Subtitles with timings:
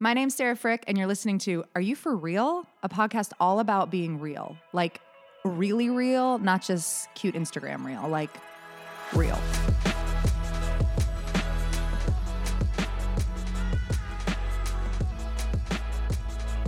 [0.00, 2.64] My name's Sarah Frick, and you're listening to Are You For Real?
[2.84, 4.56] A podcast all about being real.
[4.72, 5.00] Like,
[5.44, 8.30] really real, not just cute Instagram real, like,
[9.12, 9.36] real.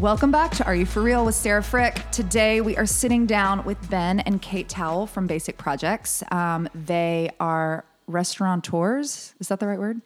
[0.01, 2.11] Welcome back to Are You For Real with Sarah Frick.
[2.11, 6.25] Today we are sitting down with Ben and Kate Towill from Basic Projects.
[6.33, 9.37] Um, they are restaurateurs.
[9.39, 10.01] Is that the right word?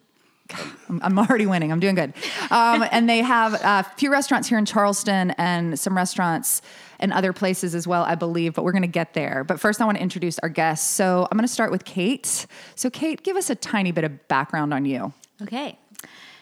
[0.89, 1.71] I'm, I'm already winning.
[1.71, 2.13] I'm doing good.
[2.51, 6.61] Um, and they have a few restaurants here in Charleston and some restaurants
[6.99, 9.43] and other places as well, I believe, but we're going to get there.
[9.43, 10.89] But first, I want to introduce our guests.
[10.89, 12.45] So I'm going to start with Kate.
[12.75, 15.13] So, Kate, give us a tiny bit of background on you.
[15.41, 15.77] Okay.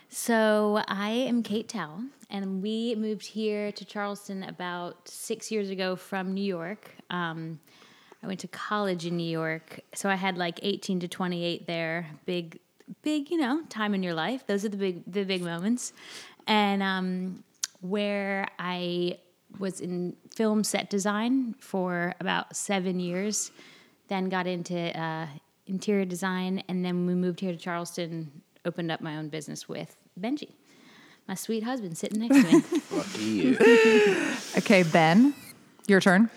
[0.09, 5.95] So I am Kate Towill, and we moved here to Charleston about six years ago
[5.95, 6.91] from New York.
[7.09, 7.59] Um,
[8.21, 12.05] I went to college in New York, so I had like 18 to 28 there.
[12.27, 12.59] Big,
[13.01, 14.45] big, you know, time in your life.
[14.47, 15.93] Those are the big, the big moments.
[16.47, 17.43] And um,
[17.81, 19.19] where I
[19.59, 23.51] was in film set design for about seven years,
[24.07, 25.27] then got into uh,
[25.67, 28.41] interior design, and then we moved here to Charleston.
[28.65, 30.53] Opened up my own business with Benji,
[31.27, 32.81] my sweet husband, sitting next to me.
[32.91, 34.27] Lucky you.
[34.57, 35.33] Okay, Ben,
[35.87, 36.29] your turn.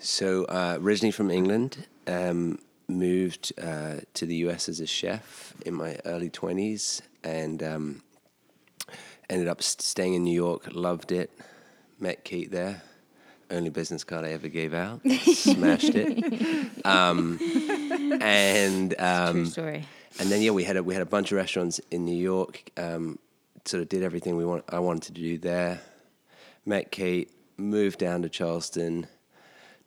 [0.00, 5.74] so, uh, originally from England, um, moved uh, to the US as a chef in
[5.74, 8.02] my early 20s and um,
[9.28, 11.30] ended up staying in New York, loved it,
[12.00, 12.82] met Kate there.
[13.50, 15.00] Only business card I ever gave out.
[15.32, 16.84] Smashed it.
[16.84, 17.38] Um,
[18.20, 19.84] and um, True story.
[20.20, 22.70] and then yeah, we had a, we had a bunch of restaurants in New York.
[22.76, 23.18] Um,
[23.64, 24.64] sort of did everything we want.
[24.68, 25.80] I wanted to do there.
[26.66, 29.06] Met Kate, moved down to Charleston,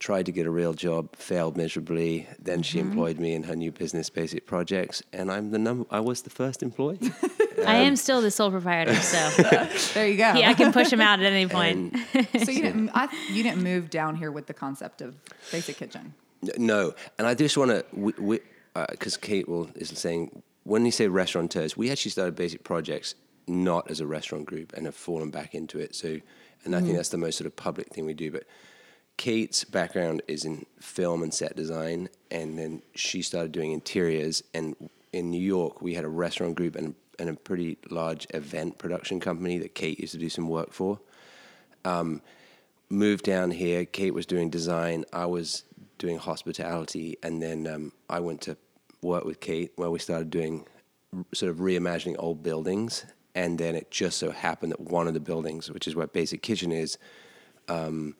[0.01, 2.27] tried to get a real job, failed miserably.
[2.39, 2.89] Then she mm-hmm.
[2.89, 5.85] employed me in her new business, Basic Projects, and I'm the number.
[5.91, 6.99] I was the first employee.
[7.59, 9.17] I um, am still the sole proprietor, so
[9.93, 10.33] There you go.
[10.33, 11.93] yeah, I can push him out at any point.
[12.13, 15.15] And So you didn't, I, you didn't move down here with the concept of
[15.51, 16.15] Basic Kitchen.
[16.57, 18.39] No, and I just want to,
[18.89, 23.13] because uh, Kate will is saying when you say restaurateurs, we actually started Basic Projects
[23.47, 25.93] not as a restaurant group and have fallen back into it.
[25.93, 26.19] So,
[26.65, 26.95] and I think mm-hmm.
[26.95, 28.31] that's the most sort of public thing we do.
[28.31, 28.45] But
[29.21, 34.41] Kate's background is in film and set design, and then she started doing interiors.
[34.55, 34.75] And
[35.13, 39.19] in New York, we had a restaurant group and, and a pretty large event production
[39.19, 40.99] company that Kate used to do some work for
[42.89, 43.85] moved down here.
[43.85, 45.05] Kate was doing design.
[45.13, 45.65] I was
[45.99, 48.57] doing hospitality, and then um, I went to
[49.03, 50.65] work with Kate where we started doing
[51.31, 53.05] sort of reimagining old buildings.
[53.35, 56.41] And then it just so happened that one of the buildings, which is where Basic
[56.41, 56.97] Kitchen is,
[57.69, 58.15] um,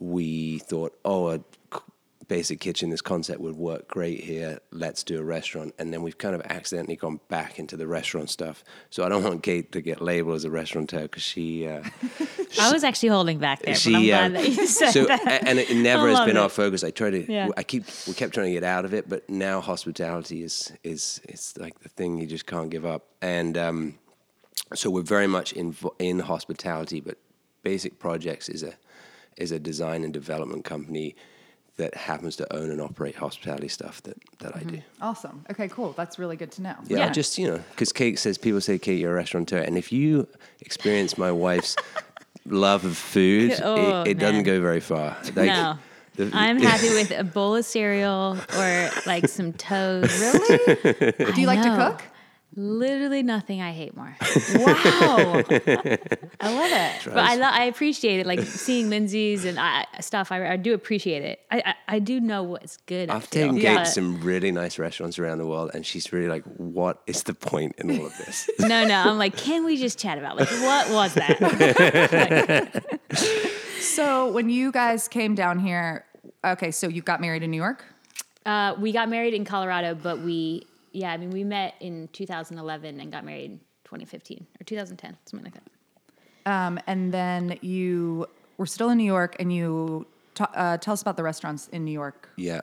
[0.00, 1.40] we thought, oh, a
[2.30, 4.60] Basic Kitchen, this concept would work great here.
[4.70, 5.74] Let's do a restaurant.
[5.80, 8.62] And then we've kind of accidentally gone back into the restaurant stuff.
[8.88, 11.66] So I don't want Kate to get labeled as a restaurateur because she.
[11.66, 11.82] Uh,
[12.60, 15.42] I was actually holding back there, she, glad uh, that you said so, that.
[15.44, 16.40] and it never has been it.
[16.40, 16.84] our focus.
[16.84, 17.48] I try to, Yeah.
[17.56, 21.20] I keep, we kept trying to get out of it, but now hospitality is, is,
[21.24, 23.08] it's like the thing you just can't give up.
[23.20, 23.98] And um,
[24.72, 27.18] so we're very much in, in hospitality, but
[27.64, 28.74] Basic Projects is a,
[29.40, 31.16] is a design and development company
[31.76, 34.76] that happens to own and operate hospitality stuff that, that I do.
[34.76, 35.02] Mm-hmm.
[35.02, 35.44] Awesome.
[35.50, 35.92] Okay, cool.
[35.96, 36.74] That's really good to know.
[36.86, 37.10] Yeah, Yeah.
[37.10, 40.28] Just you know, because Kate says people say Kate, you're a restaurateur, and if you
[40.60, 41.76] experience my wife's
[42.46, 45.16] love of food, Oh, it, it doesn't go very far.
[45.34, 45.78] Like, no.
[46.16, 50.20] the- I'm happy with a bowl of cereal or like some toast.
[50.20, 51.12] Really?
[51.32, 52.02] Do you like to cook?
[52.56, 54.16] Literally nothing I hate more.
[54.54, 55.42] Wow.
[56.40, 58.26] I love it, but I lo- I appreciate it.
[58.26, 61.40] Like seeing Lindsay's and I, stuff, I, I do appreciate it.
[61.50, 63.08] I, I I do know what's good.
[63.10, 65.86] I I've feel, taken Kate but- to some really nice restaurants around the world, and
[65.86, 68.94] she's really like, "What is the point in all of this?" No, no.
[68.96, 72.82] I'm like, can we just chat about like what was that?
[73.80, 76.04] so when you guys came down here,
[76.44, 77.84] okay, so you got married in New York?
[78.46, 83.00] uh, we got married in Colorado, but we yeah, I mean we met in 2011
[83.00, 85.70] and got married 2015 or 2010, something like that.
[86.46, 88.26] Um, and then you
[88.56, 91.84] were still in New York, and you ta- uh, tell us about the restaurants in
[91.84, 92.30] New York.
[92.36, 92.60] Yeah.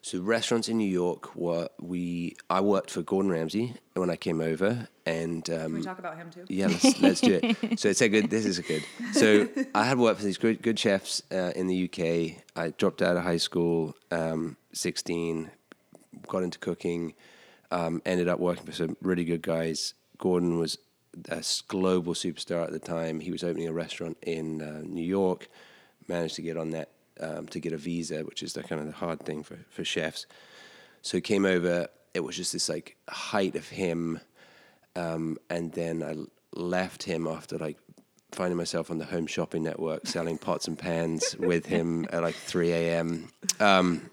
[0.00, 2.36] So restaurants in New York were we.
[2.48, 6.16] I worked for Gordon Ramsay when I came over, and um, Can we talk about
[6.16, 6.44] him too?
[6.48, 7.78] Yeah, let's, let's do it.
[7.80, 8.30] So it's a good.
[8.30, 8.84] This is a good.
[9.12, 12.42] So I had worked for these good, good chefs uh, in the UK.
[12.56, 15.50] I dropped out of high school, um, sixteen,
[16.26, 17.14] got into cooking,
[17.70, 19.94] um, ended up working for some really good guys.
[20.18, 20.78] Gordon was
[21.28, 23.20] a global superstar at the time.
[23.20, 25.48] He was opening a restaurant in uh, New York.
[26.06, 28.86] Managed to get on that um, to get a visa, which is the kind of
[28.86, 30.26] the hard thing for for chefs.
[31.02, 31.88] So he came over.
[32.14, 34.20] It was just this like height of him
[34.98, 36.16] um, and then I,
[36.54, 37.76] left him after like
[38.32, 42.34] finding myself on the Home Shopping Network selling pots and pans with him at like
[42.34, 43.28] 3 a.m.
[43.60, 44.10] Um,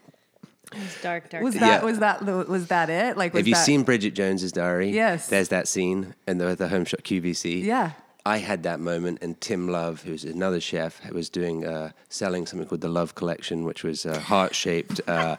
[0.83, 1.43] It's dark, dark.
[1.43, 1.61] Was dark.
[1.61, 1.85] that Yeah.
[1.85, 3.17] was that the- was that it?
[3.17, 4.89] Like, was have you that, seen Bridget Jones's Diary?
[4.91, 5.27] Yes.
[5.27, 7.63] There's that scene in the, the Home Shop QVC.
[7.63, 7.91] Yeah.
[8.27, 12.67] I had that moment, and Tim Love, who's another chef, was doing uh, selling something
[12.67, 15.35] called the Love Collection, which was uh, heart shaped uh,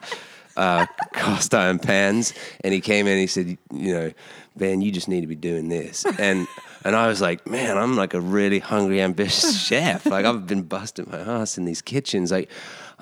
[0.57, 2.33] uh, cast iron pans.
[2.63, 4.13] And he came in, and he said, "You know,
[4.57, 6.47] Ben, you just need to be doing this." And
[6.85, 10.07] and I was like, "Man, I'm like a really hungry, ambitious chef.
[10.07, 12.31] Like I've been busting my ass in these kitchens.
[12.31, 12.49] Like,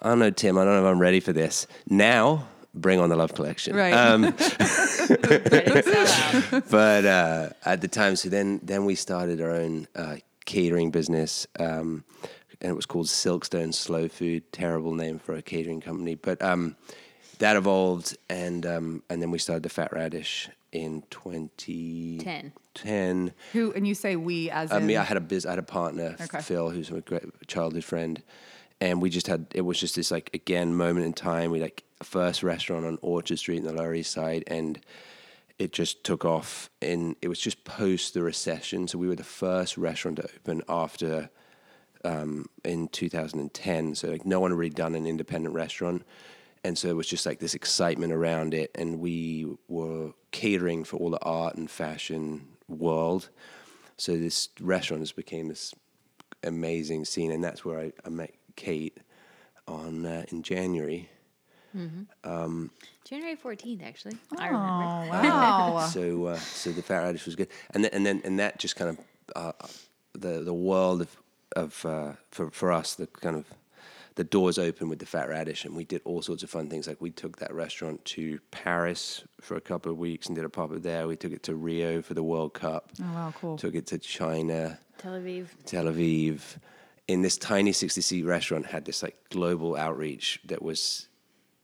[0.02, 0.58] I don't know, Tim.
[0.58, 3.76] I don't know if I'm ready for this now." Bring on the Love Collection.
[3.76, 3.92] Right.
[3.94, 6.64] Um, Ready to sell out.
[6.70, 11.46] but uh, at the time, so then then we started our own uh, catering business,
[11.60, 12.02] um,
[12.60, 14.50] and it was called Silkstone Slow Food.
[14.52, 16.74] Terrible name for a catering company, but um,
[17.38, 22.52] that evolved, and um, and then we started the Fat Radish in 2010.
[22.74, 23.32] Ten.
[23.52, 23.72] who?
[23.72, 25.62] And you say we as I in mean, I had a biz, I had a
[25.62, 26.40] partner, Okay.
[26.40, 28.20] Phil, who's a great childhood friend,
[28.80, 31.50] and we just had it was just this like again moment in time.
[31.50, 34.78] We like first restaurant on Orchard Street in the Lower East Side, and
[35.58, 36.70] it just took off.
[36.82, 40.62] And it was just post the recession, so we were the first restaurant to open
[40.68, 41.30] after
[42.04, 43.94] um, in 2010.
[43.94, 46.02] So like no one had really done an independent restaurant.
[46.62, 50.96] And so it was just like this excitement around it, and we were catering for
[50.96, 53.28] all the art and fashion world.
[53.98, 55.74] So this restaurant has became this
[56.42, 58.98] amazing scene, and that's where I, I met Kate
[59.66, 61.08] on uh, in January.
[63.04, 64.16] January fourteenth, actually.
[64.38, 65.10] I Oh remember.
[65.28, 65.86] wow!
[65.92, 68.76] So uh, so the fat radish was good, and then and then and that just
[68.76, 68.98] kind of
[69.34, 69.66] uh,
[70.12, 71.16] the the world of
[71.56, 73.46] of uh, for for us the kind of
[74.16, 76.86] the doors open with the fat radish, and we did all sorts of fun things.
[76.86, 80.48] Like we took that restaurant to Paris for a couple of weeks and did a
[80.48, 81.08] pop up there.
[81.08, 82.92] We took it to Rio for the World Cup.
[83.02, 83.56] Oh wow, cool.
[83.58, 84.78] Took it to China.
[84.98, 85.46] Tel Aviv.
[85.66, 86.40] Tel Aviv,
[87.08, 91.08] in this tiny 60 seat restaurant, had this like global outreach that was,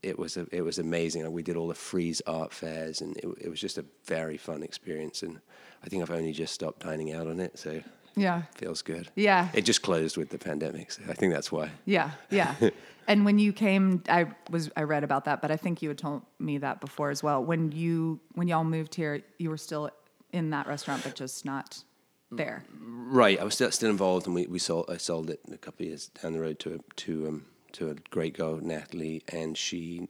[0.03, 1.23] it was a, it was amazing.
[1.25, 4.37] Like, we did all the Frieze art fairs, and it, it was just a very
[4.37, 5.23] fun experience.
[5.23, 5.41] And
[5.85, 7.81] I think I've only just stopped dining out on it, so
[8.17, 9.09] Yeah, feels good.
[9.15, 9.49] Yeah.
[9.55, 11.71] it just closed with the pandemic, so I think that's why.
[11.87, 12.55] yeah, yeah.
[13.09, 15.99] and when you came, I was I read about that, but I think you had
[15.99, 17.43] told me that before as well.
[17.43, 19.89] When you when y'all moved here, you were still
[20.33, 21.83] in that restaurant, but just not
[22.31, 22.65] there.
[22.81, 25.85] Right, I was still, still involved, and we, we sold I sold it a couple
[25.85, 29.57] of years down the road to a, to um to a great girl Natalie, and
[29.57, 30.09] she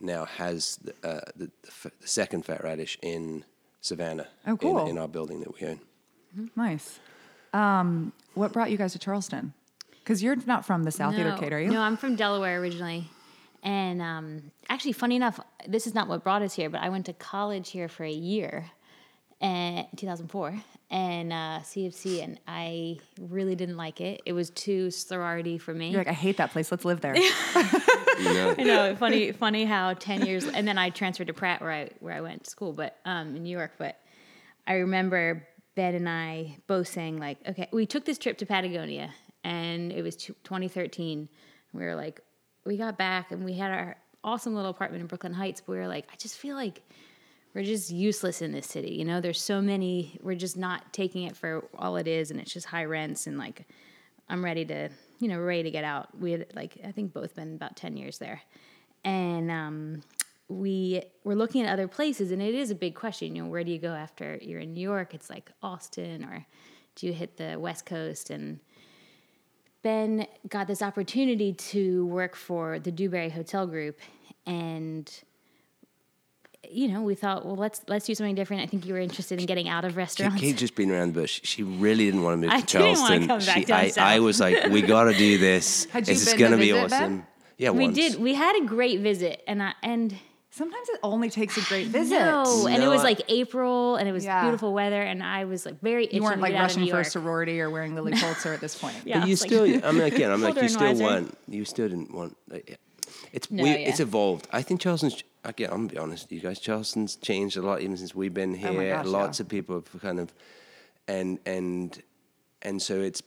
[0.00, 3.44] now has the, uh, the, the, the second fat radish in
[3.80, 4.28] Savannah.
[4.46, 4.82] Oh, cool.
[4.82, 5.80] In, in our building that we own.
[6.54, 7.00] Nice.
[7.52, 9.54] Um, what brought you guys to Charleston?
[9.90, 11.70] Because you're not from the South either, Kate, are you?
[11.70, 13.10] No, I'm from Delaware originally.
[13.62, 17.06] And um, actually, funny enough, this is not what brought us here, but I went
[17.06, 18.70] to college here for a year
[19.40, 24.22] in 2004 and uh, CofC, and I really didn't like it.
[24.24, 25.90] It was too sorority for me.
[25.90, 26.70] You're like, I hate that place.
[26.70, 27.14] Let's live there.
[27.16, 28.54] yeah.
[28.56, 31.90] I know, funny, funny how ten years, and then I transferred to Pratt, where I
[32.00, 33.72] where I went to school, but um, in New York.
[33.76, 33.98] But
[34.66, 39.10] I remember Ben and I both saying like, okay, we took this trip to Patagonia,
[39.44, 41.28] and it was t- 2013.
[41.74, 42.20] We were like,
[42.64, 45.60] we got back, and we had our awesome little apartment in Brooklyn Heights.
[45.60, 46.82] But we were like, I just feel like
[47.58, 48.92] we're just useless in this city.
[48.92, 50.16] You know, there's so many.
[50.22, 53.36] We're just not taking it for all it is, and it's just high rents and
[53.36, 53.66] like.
[54.30, 56.16] I'm ready to, you know, ready to get out.
[56.16, 58.42] We had like I think both been about ten years there,
[59.02, 60.02] and um,
[60.46, 63.34] we were looking at other places, and it is a big question.
[63.34, 65.12] You know, where do you go after you're in New York?
[65.12, 66.46] It's like Austin, or
[66.94, 68.30] do you hit the West Coast?
[68.30, 68.60] And
[69.82, 73.98] Ben got this opportunity to work for the Dewberry Hotel Group,
[74.46, 75.10] and
[76.70, 78.62] you know, we thought, well, let's let's do something different.
[78.62, 80.40] I think you were interested in getting out of Kate, restaurants.
[80.40, 81.40] Kate just been around the bush.
[81.44, 82.96] She really didn't want to move I to didn't wanna
[83.26, 83.28] Charleston.
[83.28, 85.84] come back she, I, I was like, we got to do this.
[85.86, 87.02] Had you this is going to to be visit, Ben?
[87.02, 87.26] awesome.
[87.56, 87.96] Yeah, we once.
[87.96, 88.20] did.
[88.20, 90.14] We had a great visit, and I and
[90.50, 92.18] Sometimes it only takes a great visit.
[92.18, 94.42] no, and it was like April, and it was Yeah.
[94.42, 96.90] beautiful weather, and I was like very itching You weren't like get out of rushing
[96.90, 98.96] for a sorority or wearing Lilly Pulitzer at this point.
[99.04, 101.04] Yeah, But you it's like- still, I mean, again, I'm like, you still wiser.
[101.04, 102.36] want, you still didn't want.
[102.48, 102.80] Like,
[103.32, 103.76] it's No, we, yeah.
[103.76, 104.48] it's evolved.
[104.52, 105.22] I think Charleston's.
[105.48, 106.58] Again, I'm gonna be honest, you guys.
[106.60, 108.92] Charleston's changed a lot even since we've been oh here.
[108.94, 109.44] Oh gosh, Lots yeah.
[109.44, 110.32] of people have kind of,
[111.08, 112.02] and and
[112.60, 113.22] and so it's.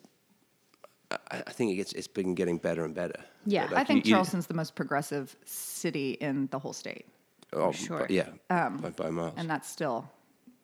[1.09, 3.19] I, I think it gets it's been getting better and better.
[3.47, 3.65] Yeah.
[3.67, 7.07] But, I think you- you- Charleston's the most progressive city in the whole state,
[7.53, 8.01] oh, sure.
[8.01, 9.33] but yeah, um, by, by miles.
[9.35, 10.07] and that's still,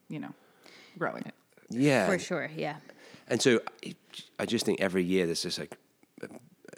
[0.09, 0.33] you know,
[0.99, 1.23] growing.
[1.71, 2.51] yeah, for sure.
[2.55, 2.75] Yeah,
[3.27, 3.95] And so I-
[4.39, 5.75] I just think every year there's just like,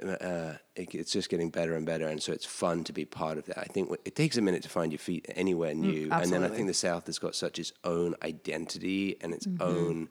[0.03, 2.08] uh, it, it's just getting better and better.
[2.08, 3.58] And so it's fun to be part of that.
[3.58, 6.10] I think it takes a minute to find your feet anywhere new.
[6.12, 10.10] and then I think the South has got such its own identity and its own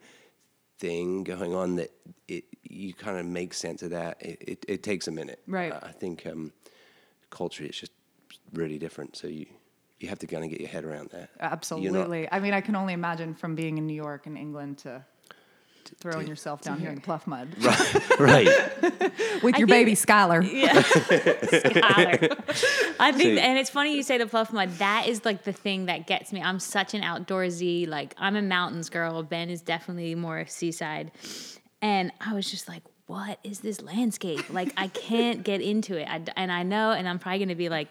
[0.79, 1.91] thing going on that
[2.29, 4.21] it you kind of make sense of that.
[4.21, 5.41] It it, it takes a minute.
[5.47, 5.73] Right.
[5.73, 6.53] I think um,
[7.31, 7.93] culture is just
[8.53, 9.17] really different.
[9.17, 9.47] So you
[10.01, 11.31] you have to kind of get your head around that.
[11.39, 12.29] You're not- Absolutely.
[12.31, 15.05] I mean, I can only imagine from being in New York and England to
[16.01, 18.19] throwing yourself down here in the pluff mud right.
[18.21, 18.83] Right.
[19.43, 20.43] With your think- baby Skylar.
[21.81, 22.37] Tyler.
[23.01, 24.71] I think, See- and it's funny you say the pluff mud.
[24.79, 26.43] That is like the thing that gets me.
[26.43, 29.23] I'm such an outdoorsy, like I'm a mountains girl.
[29.23, 31.13] Ben is definitely more seaside,
[31.81, 34.51] and I was just like, what is this landscape?
[34.53, 36.09] Like I can't get into it.
[36.09, 37.91] I, and I know, and I'm probably going to be like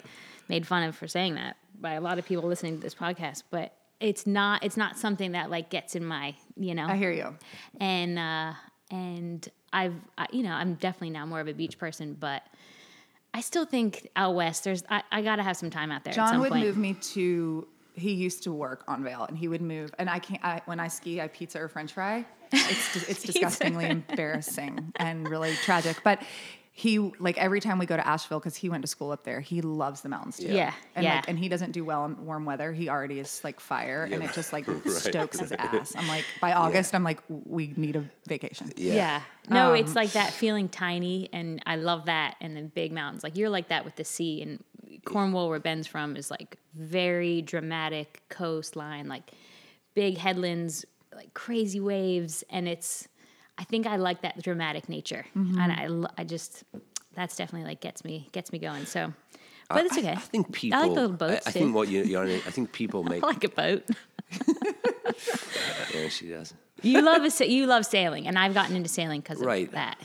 [0.50, 3.44] made fun of for saying that by a lot of people listening to this podcast,
[3.50, 3.74] but.
[4.00, 4.64] It's not.
[4.64, 7.36] It's not something that like gets in my, you know I hear you.
[7.80, 8.54] and uh,
[8.92, 12.44] and I've I, you know I'm definitely now more of a beach person, but
[13.34, 16.14] I still think out west there's I, I got to have some time out there.
[16.14, 16.66] John would point.
[16.66, 17.68] move me to.
[17.94, 19.92] He used to work on Vail, and he would move.
[19.98, 20.44] And I can't.
[20.44, 22.26] I, when I ski, I pizza or French fry.
[22.52, 26.02] It's it's disgustingly embarrassing and really tragic.
[26.04, 26.22] But
[26.78, 29.40] he like every time we go to Asheville because he went to school up there.
[29.42, 30.54] He loves the mountains too.
[30.54, 31.16] Yeah, and yeah.
[31.16, 32.72] like and he doesn't do well in warm weather.
[32.72, 35.96] He already is like fire, and it just like stokes his ass.
[35.98, 38.72] I'm like by August, I'm like we need a vacation.
[38.78, 38.94] Yeah.
[38.94, 39.22] Yeah.
[39.50, 42.36] No, Um, it's like that feeling tiny, and I love that.
[42.42, 44.44] And then big mountains, like you're like that with the sea.
[44.44, 44.64] And
[45.04, 49.32] Cornwall, where Ben's from, is like very dramatic coastline, like
[49.96, 53.08] big headlands, like crazy waves, and it's.
[53.58, 55.60] I think I like that dramatic nature, Mm-hmm.
[55.60, 56.64] and I, I just
[57.16, 58.86] that's definitely like gets me gets me going.
[58.86, 59.14] So,
[59.70, 60.10] but it's okay.
[60.10, 60.78] I, I think people.
[60.80, 61.60] I like the I, boats I too.
[61.60, 62.26] think what you, you're.
[62.26, 63.24] I think people make.
[63.24, 63.84] I like a boat.
[65.94, 66.54] yeah, she does.
[66.82, 69.72] You love a, you love sailing, and I've gotten into sailing because of Right.
[69.72, 69.98] that.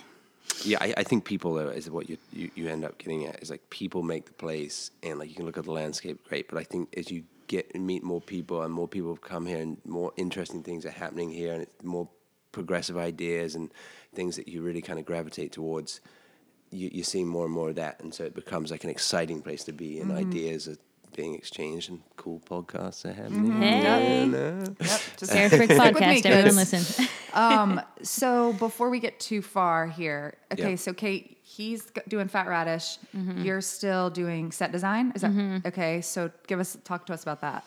[0.65, 3.43] Yeah, I, I think people though is what you, you you end up getting at
[3.43, 6.49] is like people make the place and like you can look at the landscape great,
[6.49, 9.59] but I think as you get and meet more people and more people come here
[9.59, 12.09] and more interesting things are happening here and it's more
[12.53, 13.73] progressive ideas and
[14.15, 16.01] things that you really kind of gravitate towards.
[16.71, 19.43] You, you're seeing more and more of that, and so it becomes like an exciting
[19.43, 20.77] place to be, and ideas are
[21.15, 23.53] being exchanged, and cool podcasts are happening.
[23.61, 24.21] Hey.
[24.25, 24.59] You know?
[24.59, 24.77] Yep.
[25.19, 26.25] Just Air Frick with me, podcast.
[26.27, 27.07] Everyone listen.
[27.35, 30.77] um, so before we get too far here, okay, Yeah.
[30.77, 32.97] so Kate, he's doing Fat Radish.
[33.15, 33.43] Mm-hmm.
[33.43, 35.13] You're still doing set design.
[35.15, 36.01] Is that okay?
[36.01, 37.65] So give us talk to us about that.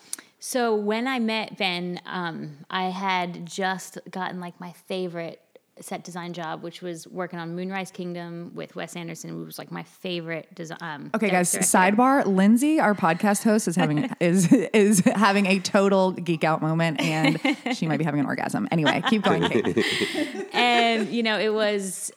[0.48, 5.42] So when I met Ben, um, I had just gotten like my favorite
[5.82, 9.72] set design job, which was working on Moonrise Kingdom with Wes Anderson, which was like
[9.72, 10.78] my favorite design.
[10.82, 11.52] Um, Okay, guys.
[11.52, 11.68] director.
[11.68, 17.02] Sidebar: Lindsay, our podcast host, is having is is having a total geek out moment,
[17.02, 17.42] and
[17.74, 18.68] she might be having an orgasm.
[18.70, 19.44] Anyway, keep going,
[20.54, 22.12] and you know it was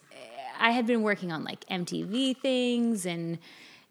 [0.59, 3.39] i had been working on like mtv things and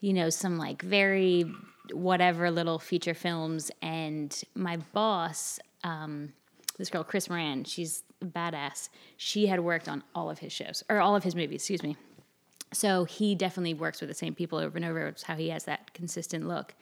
[0.01, 1.51] you know some like very
[1.93, 6.33] whatever little feature films and my boss um,
[6.79, 8.89] this girl kris moran she's a badass.
[9.17, 11.97] She had worked on all of his shows or all of his movies excuse me.
[12.73, 15.65] So he definitely works with the same people over and over it's how he has
[15.65, 16.75] that consistent look.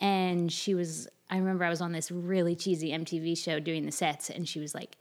[0.00, 3.92] And she was i remember i was on this really cheesy mtv show doing the
[3.92, 4.96] sets and she was like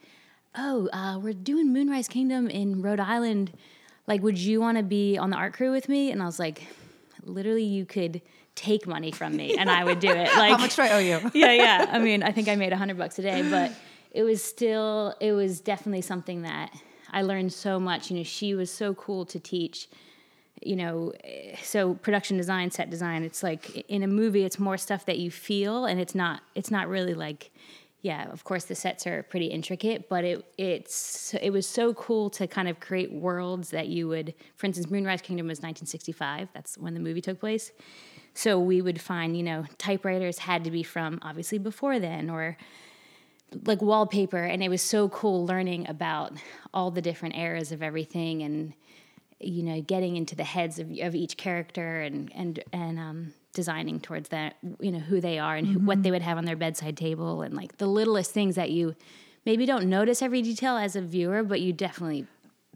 [0.56, 3.52] oh uh, we're doing moonrise kingdom in rhode island.
[4.08, 6.12] Like would you want to be on the art crew with me?
[6.12, 6.64] And i was like
[7.24, 8.22] literally you could
[8.60, 11.00] take money from me and i would do it like How much do I owe
[11.00, 11.32] you?
[11.34, 11.86] yeah, yeah.
[11.90, 13.72] I mean, I think I made a hundred bucks a day, but
[14.12, 16.72] it was still, it was definitely something that
[17.10, 18.12] I learned so much.
[18.12, 19.88] You know, she was so cool to teach.
[20.62, 21.14] You know,
[21.64, 23.24] so production design, set design.
[23.24, 26.70] It's like in a movie, it's more stuff that you feel, and it's not, it's
[26.70, 27.52] not really like,
[28.02, 28.30] yeah.
[28.30, 32.46] Of course, the sets are pretty intricate, but it, it's, it was so cool to
[32.46, 34.34] kind of create worlds that you would.
[34.58, 36.50] For instance, Moonrise Kingdom was 1965.
[36.54, 37.72] That's when the movie took place.
[38.40, 42.56] So we would find, you know, typewriters had to be from obviously before then or
[43.66, 44.42] like wallpaper.
[44.42, 46.32] And it was so cool learning about
[46.74, 48.74] all the different eras of everything and,
[49.42, 54.00] you know, getting into the heads of, of each character and, and, and, um, designing
[54.00, 56.56] towards that, you know, who they are and who, what they would have on their
[56.56, 58.96] bedside table and like the littlest things that you
[59.46, 62.26] maybe don't notice every detail as a viewer, but you definitely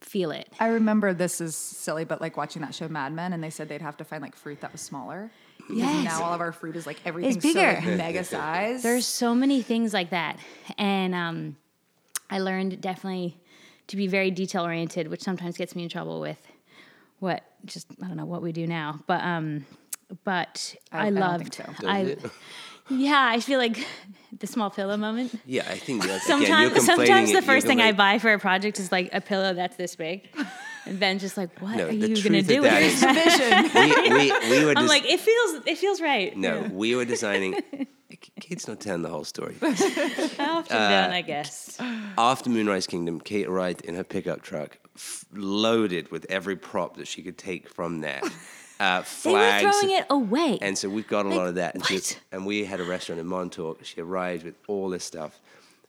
[0.01, 0.51] feel it.
[0.59, 3.69] I remember this is silly, but like watching that show Mad Men, and they said
[3.69, 5.31] they'd have to find like fruit that was smaller.
[5.67, 6.05] Because Yes.
[6.05, 7.79] Now all of our fruit is like everything's bigger.
[7.81, 8.83] so like, mega size.
[8.83, 10.37] There's so many things like that.
[10.77, 11.55] And um,
[12.29, 13.37] I learned definitely
[13.87, 16.39] to be very detail oriented, which sometimes gets me in trouble with
[17.19, 18.99] what just I don't know what we do now.
[19.07, 19.65] But um,
[20.23, 21.55] but I- I, I loved.
[21.55, 21.87] think so.
[21.87, 22.17] I,
[22.89, 23.77] yeah, I feel like
[24.39, 25.33] the small pillow moment.
[25.45, 28.33] Yeah, I think like, again, you're Sometimes, complaining sometimes the first thing I buy for
[28.33, 30.27] a project is like a pillow that's this big,
[30.85, 33.71] and Ben's just like, "What No, are you gonna do with this?" is- vision.
[33.75, 36.67] we, we, we were I'm like, "It feels, it feels right." no, Yeah.
[36.69, 37.55] we were designing.
[38.39, 39.55] Kate's not telling the whole story.
[39.61, 41.77] After done, I guess.
[42.17, 47.07] After Moonrise Kingdom, Kate arrived in her pickup truck, f- loaded with every prop that
[47.07, 48.23] she could take from that.
[48.79, 50.57] Uh, They were throwing it away.
[50.61, 51.75] And so we've got a lot of that.
[51.89, 53.83] And, and we had a restaurant in Montauk.
[53.83, 55.39] She arrived with all this stuff.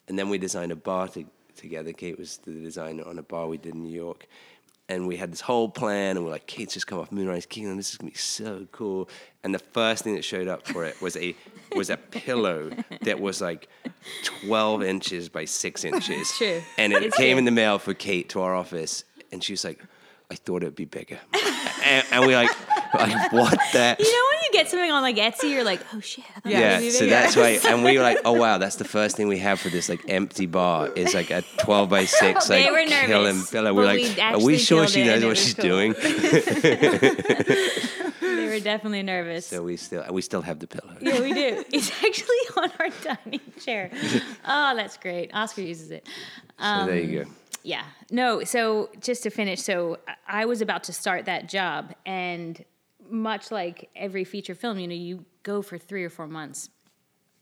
[0.09, 1.25] And then we designed a bar to,
[1.57, 1.93] together.
[1.93, 4.27] Kate was the designer on a bar we did in New York.
[4.89, 7.79] And we had this whole plan, and we're like, Kate's just come off Moonrise Kingdom.
[7.79, 9.09] This is gonna be so cool.
[9.43, 11.35] And the first thing that showed up for it was a
[11.75, 12.71] was a pillow
[13.03, 13.69] that was like
[14.23, 16.31] twelve inches by six inches.
[16.37, 16.61] true.
[16.77, 17.39] And it It's came true.
[17.39, 19.81] in the mail for Kate to our office, and she was like,
[20.31, 21.19] "I thought it'd be bigger."
[21.85, 22.51] and, and we're like,
[22.95, 26.25] like, "What the?" you know get something on like Etsy, you're like, oh shit.
[26.45, 29.39] Yeah, so that's why, and we were like, oh wow, that's the first thing we
[29.39, 32.85] have for this like empty bar is like a twelve by six like They were
[32.87, 33.71] nervous, pillow.
[33.71, 35.65] but We're we like, are we sure she knows what she's cool.
[35.65, 35.95] doing?
[38.21, 39.47] They were definitely nervous.
[39.47, 40.97] so we still we still have the pillow.
[41.01, 41.65] Yeah, we do.
[41.73, 43.91] It's actually on our dining chair.
[44.47, 45.35] Oh, that's great.
[45.35, 46.09] Oscar uses it.
[46.59, 47.31] so there you um, go.
[47.65, 47.85] Yeah.
[48.11, 52.63] No, so just to finish, so I was about to start that job and
[53.11, 56.71] much like every feature film, you know, you go for 3 or 4 months.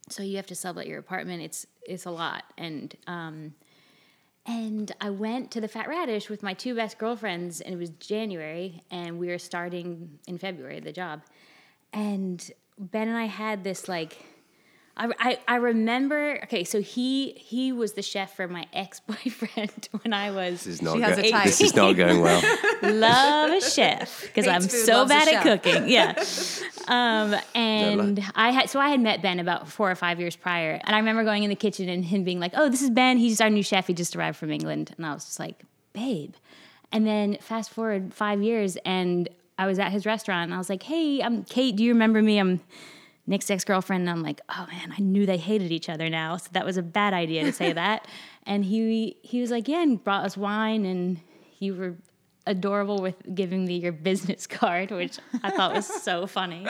[0.08, 1.42] So you have to sublet your apartment.
[1.42, 3.54] It's it's a lot and um
[4.44, 7.90] and I went to the Fat Radish with my two best girlfriends and it was
[7.90, 11.22] January and we were starting in February the job.
[11.92, 14.18] And Ben and I had this like
[14.94, 20.12] I, I, I remember okay so he he was the chef for my ex-boyfriend when
[20.12, 21.44] I was This is not She has go- a type.
[21.44, 22.42] this is not going well.
[22.82, 25.88] love a chef because I'm food, so bad at cooking.
[25.88, 26.22] Yeah.
[26.88, 30.80] Um, and I had so I had met Ben about four or five years prior,
[30.82, 33.18] and I remember going in the kitchen and him being like, "Oh, this is Ben.
[33.18, 33.86] He's our new chef.
[33.86, 36.34] He just arrived from England." And I was just like, "Babe."
[36.90, 40.68] And then fast forward five years, and I was at his restaurant, and I was
[40.68, 41.76] like, "Hey, I'm Kate.
[41.76, 42.38] Do you remember me?
[42.38, 42.60] I'm."
[43.26, 46.36] Nick's ex girlfriend, and I'm like, oh man, I knew they hated each other now,
[46.36, 48.06] so that was a bad idea to say that.
[48.44, 51.20] And he he was like, yeah, and brought us wine, and
[51.60, 51.94] you were
[52.44, 56.66] adorable with giving me your business card, which I thought was so funny.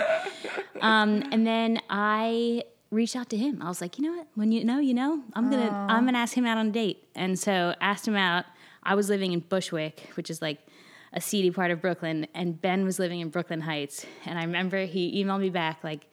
[0.82, 3.62] Um, and then I reached out to him.
[3.62, 4.26] I was like, you know what?
[4.34, 5.22] When you know, you know.
[5.32, 7.08] I'm gonna I'm gonna ask him out on a date.
[7.14, 8.44] And so asked him out.
[8.82, 10.58] I was living in Bushwick, which is like
[11.12, 14.04] a seedy part of Brooklyn, and Ben was living in Brooklyn Heights.
[14.26, 16.06] And I remember he emailed me back like,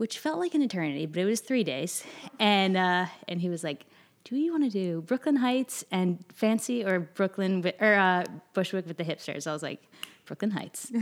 [0.00, 2.02] which felt like an eternity, but it was three days.
[2.38, 3.84] And uh, and he was like,
[4.24, 8.86] "Do you want to do Brooklyn Heights and fancy, or Brooklyn wi- or uh, Bushwick
[8.86, 9.82] with the hipsters?" I was like,
[10.24, 10.90] "Brooklyn Heights."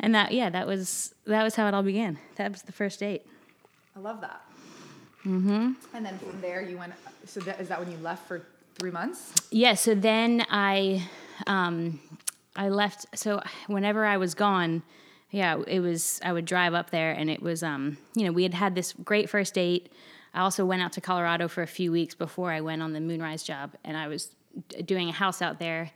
[0.00, 2.18] and that yeah, that was that was how it all began.
[2.36, 3.24] That was the first date.
[3.96, 4.42] I love that.
[5.24, 5.72] Mm-hmm.
[5.94, 6.92] And then from there, you went.
[7.24, 8.44] So that, is that when you left for
[8.78, 9.32] three months?
[9.50, 11.08] Yeah, so then I
[11.46, 12.00] um
[12.54, 14.82] I left so whenever I was gone,
[15.30, 18.42] yeah, it was I would drive up there and it was um you know, we
[18.42, 19.92] had had this great first date.
[20.34, 23.00] I also went out to Colorado for a few weeks before I went on the
[23.00, 24.30] Moonrise job and I was
[24.68, 25.90] d- doing a house out there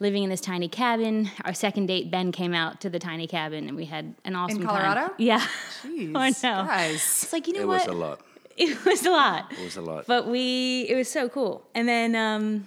[0.00, 1.30] living in this tiny cabin.
[1.44, 4.58] Our second date Ben came out to the tiny cabin and we had an awesome
[4.58, 4.68] time.
[4.68, 5.14] Colorado?
[5.18, 5.40] Yeah.
[5.84, 6.64] Jeez, I know.
[6.66, 6.96] guys.
[6.96, 7.86] It's like, you know It what?
[7.86, 8.20] was a lot.
[8.56, 9.50] It was a lot.
[9.52, 10.06] It was a lot.
[10.06, 11.66] But we, it was so cool.
[11.74, 12.66] And then, um,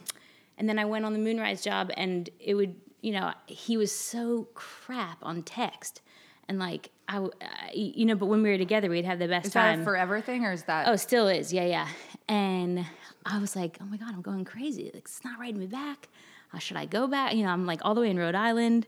[0.58, 3.92] and then I went on the Moonrise job, and it would, you know, he was
[3.92, 6.02] so crap on text,
[6.50, 7.28] and like I,
[7.72, 9.82] you know, but when we were together, we'd have the best Is that time.
[9.82, 10.88] a forever thing, or is that?
[10.88, 11.88] oh, still is, yeah, yeah.
[12.28, 12.84] And
[13.24, 14.86] I was like, oh my god, I'm going crazy.
[14.86, 16.08] Like it's not writing me back.
[16.52, 17.36] Uh, should I go back?
[17.36, 18.88] You know, I'm like all the way in Rhode Island,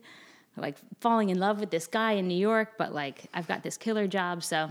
[0.55, 3.77] like falling in love with this guy in New York, but like I've got this
[3.77, 4.69] killer job, so.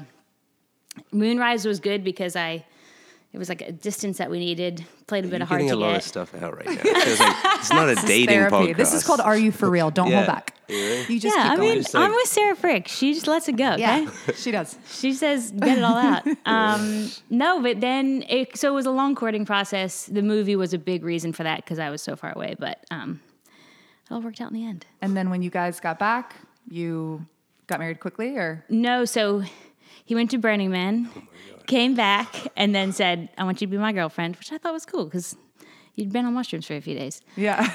[1.12, 2.64] Moonrise was good because I,
[3.36, 4.82] it was like a distance that we needed.
[5.06, 5.96] Played a bit You're of hard getting to a lot get.
[5.98, 6.72] of stuff out right now.
[6.72, 8.56] It feels like it's not a This dating therapy.
[8.56, 8.76] podcast.
[8.78, 10.16] This is called "Are You for Real?" Don't Yeah.
[10.24, 10.54] hold back.
[10.68, 11.04] Yeah.
[11.06, 11.68] You just yeah, keep I going.
[11.68, 12.88] mean, Just like- I'm with Sarah Frick.
[12.88, 13.72] She just lets it go.
[13.74, 13.80] Okay?
[13.82, 14.76] yeah, she does.
[14.90, 16.24] She says, get it all out.
[16.46, 20.06] Um, no, but then, it, so it was a long courting process.
[20.06, 22.84] The movie was a big reason for that because I was so far away, but
[22.90, 24.86] um, it all worked out in the end.
[25.02, 26.34] And then when you guys got back,
[26.68, 27.24] you
[27.68, 29.42] got married quickly, or No, so
[30.06, 31.10] he went to Burning Man,
[31.66, 34.72] came back, and then said, I want you to be my girlfriend, which I thought
[34.72, 35.36] was cool because
[35.96, 37.20] you'd been on mushrooms for a few days.
[37.36, 37.60] yeah,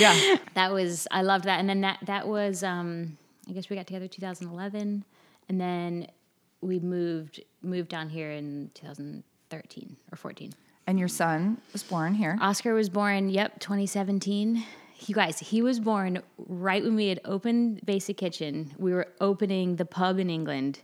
[0.00, 0.36] yeah.
[0.54, 1.60] That was, I loved that.
[1.60, 3.16] And then that, that was, um,
[3.48, 5.04] I guess we got together 2011,
[5.48, 6.08] and then
[6.60, 10.52] we moved, moved down here in 2013 or 14.
[10.86, 12.36] And your son was born here.
[12.40, 14.64] Oscar was born, yep, 2017.
[15.06, 18.70] You guys, he was born right when we had opened Basic Kitchen.
[18.78, 20.80] We were opening the pub in England,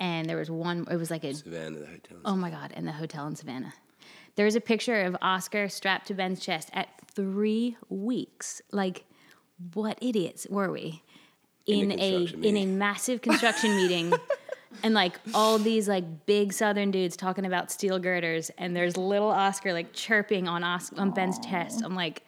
[0.00, 2.18] and there was one, it was like a, Savannah, the hotel.
[2.24, 3.72] oh my God, in the hotel in Savannah.
[4.36, 8.60] There's a picture of Oscar strapped to Ben's chest at three weeks.
[8.72, 9.04] Like,
[9.72, 11.02] what idiots were we?
[11.66, 14.12] In In, a a, in a massive construction meeting.
[14.82, 19.30] and like all these like big Southern dudes talking about steel girders, and there's little
[19.30, 21.82] Oscar like chirping on Oscar, on Ben's chest.
[21.84, 22.22] I'm like,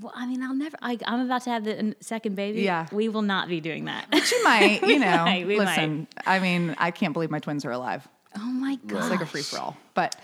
[0.00, 0.76] well, I mean, I'll never.
[0.80, 2.62] I, I'm about to have the second baby.
[2.62, 2.86] Yeah.
[2.92, 4.06] we will not be doing that.
[4.24, 5.24] She might, you know.
[5.24, 8.06] might, we listen, I mean, I can't believe my twins are alive.
[8.36, 9.76] oh my god, It's like a free for all.
[9.94, 10.16] But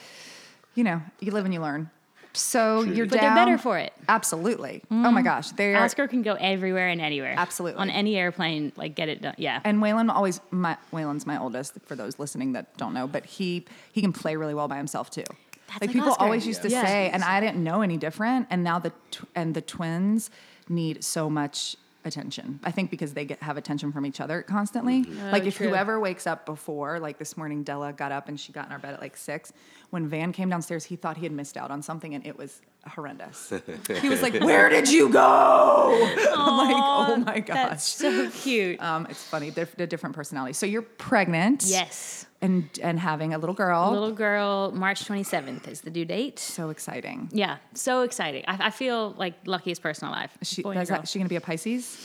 [0.74, 1.90] you know, you live and you learn.
[2.34, 3.34] So you're But down.
[3.34, 3.92] they're better for it.
[4.08, 4.82] Absolutely.
[4.90, 5.14] Oh mm-hmm.
[5.14, 7.34] my gosh, they're Oscar can go everywhere and anywhere.
[7.36, 7.80] Absolutely.
[7.80, 9.34] on any airplane, like get it done.
[9.38, 11.74] Yeah, And Waylon always, my, Waylon's my oldest.
[11.86, 15.10] For those listening that don't know, but he he can play really well by himself
[15.10, 15.24] too.
[15.68, 16.24] That's like like people Oscar.
[16.24, 16.84] always used to Yeah.
[16.84, 18.46] say, and I didn't know any different.
[18.50, 20.30] And now the tw- and the twins
[20.68, 22.58] need so much attention.
[22.64, 25.04] I think because they get have attention from each other constantly.
[25.04, 25.30] Mm-hmm.
[25.30, 25.68] Like oh, if true.
[25.68, 28.78] whoever wakes up before, like this morning, Della got up and she got in our
[28.78, 29.52] bed at like six.
[29.90, 32.60] When Van came downstairs, he thought he had missed out on something, and it was
[32.86, 33.50] horrendous.
[34.02, 35.98] he was like, "Where did you go?"
[36.36, 38.80] I'm like, "Oh my gosh." that's so cute.
[38.82, 39.48] Um, it's funny.
[39.50, 40.58] They're, they're different personalities.
[40.58, 41.64] So you're pregnant.
[41.66, 43.90] yes, And and having a little girl.
[43.90, 46.38] little girl, March 27th is the due date.
[46.38, 47.30] so exciting.
[47.32, 48.44] Yeah, so exciting.
[48.46, 50.30] I, I feel like luckiest person alive.
[50.42, 50.98] She, Boy is girl.
[50.98, 51.96] that, she gonna be a Pisces?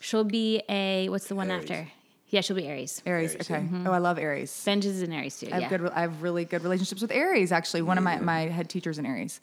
[0.00, 1.70] She'll be a what's the one Aries.
[1.70, 1.88] after?
[2.30, 3.02] Yeah, she'll be Aries.
[3.04, 3.34] Aries.
[3.34, 3.66] Aries, okay.
[3.84, 4.62] Oh, I love Aries.
[4.64, 5.48] Benj is an Aries too.
[5.48, 5.68] I have yeah.
[5.68, 5.90] good.
[5.90, 7.50] I have really good relationships with Aries.
[7.50, 9.40] Actually, one of my my head teachers in Aries.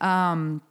[0.00, 0.62] Um,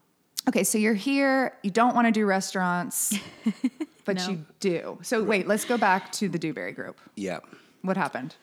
[0.48, 1.54] okay, so you're here.
[1.64, 3.18] You don't want to do restaurants,
[4.06, 4.30] but No.
[4.30, 4.98] you do.
[5.02, 7.00] So wait, let's go back to the Dewberry Group.
[7.16, 7.40] Yeah.
[7.82, 8.36] What happened?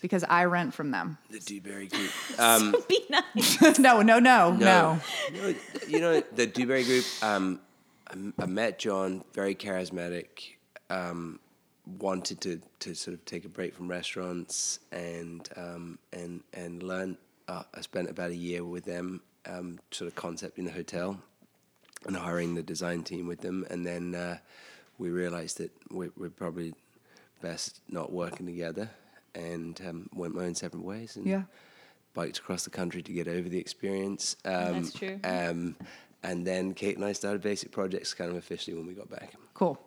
[0.00, 1.18] Because I rent from them.
[1.30, 2.10] The Dewberry Group.
[2.38, 3.60] Um, Be nice.
[3.78, 4.98] no, no, no, no.
[5.30, 5.54] You know,
[5.88, 7.04] you know the Dewberry Group.
[7.22, 7.60] Um,
[8.08, 10.54] I, I met John, very charismatic.
[10.88, 11.38] Um,
[11.98, 17.16] wanted to, to sort of take a break from restaurants and um, and and learn.
[17.48, 21.20] Uh, I spent about a year with them, um, sort of concepting the hotel
[22.06, 24.38] and hiring the design team with them, and then uh,
[24.98, 26.74] we realized that we're, we're probably
[27.42, 28.88] best not working together,
[29.34, 31.16] and um, went my own separate ways.
[31.16, 31.42] And Yeah.
[32.14, 34.36] biked across the country to get over the experience.
[34.44, 35.20] Um, That's true.
[35.24, 35.76] Um,
[36.22, 39.34] and then Kate and I started Basic Projects kind of officially when we got back.
[39.54, 39.78] Cool.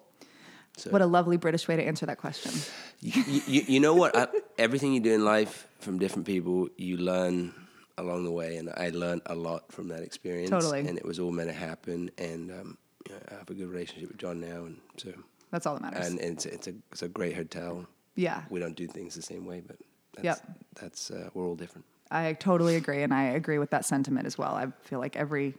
[0.77, 2.51] So What a lovely British way to answer that question.
[2.99, 4.15] you, you, you know what?
[4.17, 7.53] I, everything you do in life from different people, you learn
[7.97, 10.49] along the way, and I learned a lot from that experience.
[10.49, 10.79] Totally.
[10.79, 13.67] And it was all meant to happen, and um, you know, I have a good
[13.69, 15.11] relationship with John now, and so
[15.51, 16.07] That's all that matters.
[16.07, 17.85] and it's it's a it's a great hotel.
[18.15, 18.41] yeah.
[18.49, 19.77] We don't do things the same way, but
[20.15, 20.57] that's, Yep.
[20.81, 21.85] that's uh, we're all different.
[22.09, 24.55] I totally agree, and I agree with that sentiment as well.
[24.55, 25.53] I feel like every,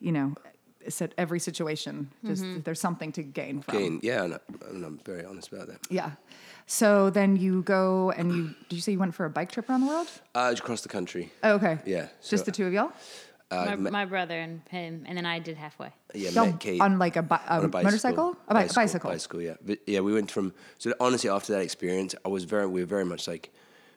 [0.00, 0.34] you know,
[0.88, 3.78] sit- every situation, just there's something to gain from.
[3.78, 4.38] Gain, yeah, and, I,
[4.70, 5.80] and I'm very honest about that.
[5.90, 6.12] Yeah.
[6.66, 9.68] So then you go and you did you say you went for a bike trip
[9.68, 10.08] around the world?
[10.34, 11.32] Uh, across the country.
[11.42, 11.78] Oh, okay.
[11.84, 12.92] Yeah, Just the two of y'all?
[13.50, 15.92] my, met- my brother and him, and then I did halfway.
[16.14, 17.84] Yeah, Y'all met Kate on like a, bi- a, on a bicycle.
[17.84, 18.36] motorcycle?
[18.48, 19.10] A bi- bicycle.
[19.10, 19.54] Bicycle, yeah.
[19.64, 22.86] But yeah, we went from so honestly after that experience, I was very we were
[22.86, 23.52] very much like,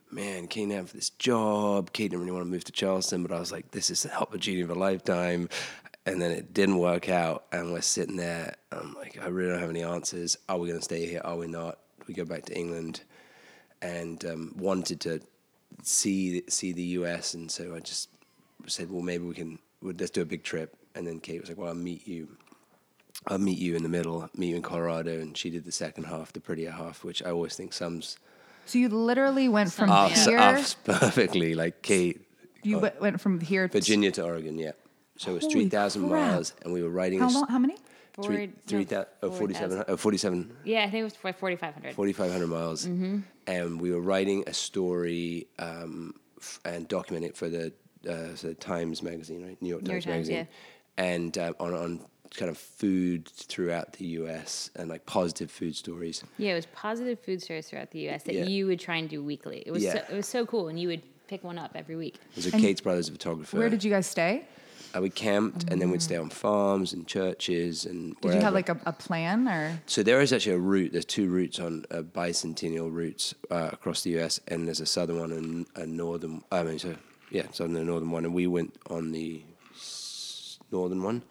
[0.10, 1.94] man, Kate have this job.
[1.94, 4.16] Kate didn't really want to move to Charleston, but I was like, this is the
[4.18, 5.50] opportunity of a lifetime.
[6.06, 8.56] And then it didn't work out, and we're sitting there.
[8.74, 10.38] I'm like, I really don't have any answers.
[10.50, 11.22] Are we going to stay here?
[11.24, 11.80] Are we not?
[12.08, 13.02] We go back to England,
[13.82, 15.22] and um, wanted to
[15.82, 18.10] see see the US, and so I just
[18.68, 20.76] said, well, maybe we can we'll, let's do a big trip.
[20.96, 22.28] And then Kate was like, well, I'll meet you.
[23.28, 26.06] I'll meet you in the middle, meet you in Colorado, and she did the second
[26.06, 28.18] half, the prettier half, which I always think sums
[28.66, 30.38] So you literally went from ups, here.
[30.38, 31.56] ups perfectly.
[31.56, 32.22] Like Kate,
[32.64, 34.72] You went from here to Virginia to Oregon, yeah.
[35.18, 36.32] So it was Holy three thousand crap.
[36.32, 37.48] miles, and we were riding How a s- long?
[37.48, 37.76] How many?
[38.16, 39.86] three, Forward- three no, oh, 47, 4,000.
[39.88, 41.96] oh, 47 Yeah, I think it was 4,500.
[41.96, 43.20] 4,500 miles, Mm-hmm.
[43.48, 47.74] and we were writing a story um, f- and documenting it for the
[48.08, 49.60] uh, so the Times magazine, right?
[49.62, 50.48] New York New York Times, Times, magazine,
[50.98, 52.00] and um, on on
[52.36, 54.70] kind of food throughout the U.S.
[54.76, 56.24] and like positive food stories.
[56.40, 58.24] Yeah, it was positive food stories throughout the U.S.
[58.24, 58.46] that Yeah.
[58.46, 59.62] you would try and do weekly.
[59.66, 59.94] It was Yeah.
[59.94, 62.16] so, it was so cool, and you would pick one up every week.
[62.38, 63.58] So And Kate's brother's photographer.
[63.58, 64.46] Where did you guys stay?
[64.96, 68.16] Uh, we camped, and then we'd stay on farms and churches and.
[68.18, 68.22] Mm.
[68.22, 69.80] Did you have like a, a plan or?
[69.86, 70.92] So there is actually a route.
[70.92, 74.40] There's two routes on uh, bicentennial routes uh, across the U.S.
[74.48, 76.44] and there's a southern one and a northern.
[76.52, 76.96] I mean, so
[77.32, 79.44] yeah, southern and northern one, and we went on the
[80.72, 81.24] northern one.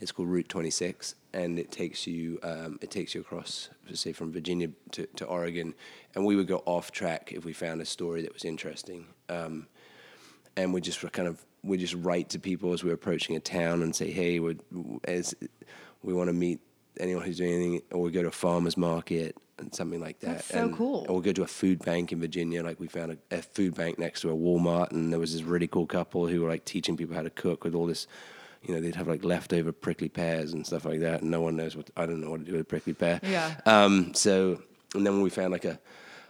[0.00, 4.32] It's called Route 26, and it takes you um, it takes you across, say, from
[4.32, 5.74] Virginia to, to Oregon,
[6.14, 9.06] and we would go off track if we found a story that was interesting.
[9.28, 9.66] Um,
[10.56, 13.40] and we just were kind of we just write to people as we're approaching a
[13.40, 14.56] town and say, hey, we're,
[15.04, 15.34] as
[16.02, 16.60] we want to meet
[16.98, 20.36] anyone who's doing anything, or we go to a farmer's market and something like that.
[20.36, 21.06] That's so and, cool.
[21.08, 23.74] Or we go to a food bank in Virginia, like we found a, a food
[23.74, 26.64] bank next to a Walmart, and there was this really cool couple who were like
[26.64, 28.06] teaching people how to cook with all this.
[28.62, 31.56] You know, they'd have like leftover prickly pears and stuff like that, and no one
[31.56, 33.20] knows what I don't know what to do with a prickly pear.
[33.22, 33.54] Yeah.
[33.64, 34.60] Um, so,
[34.94, 35.78] and then when we found like a,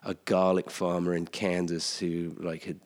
[0.04, 2.80] a garlic farmer in Kansas who like had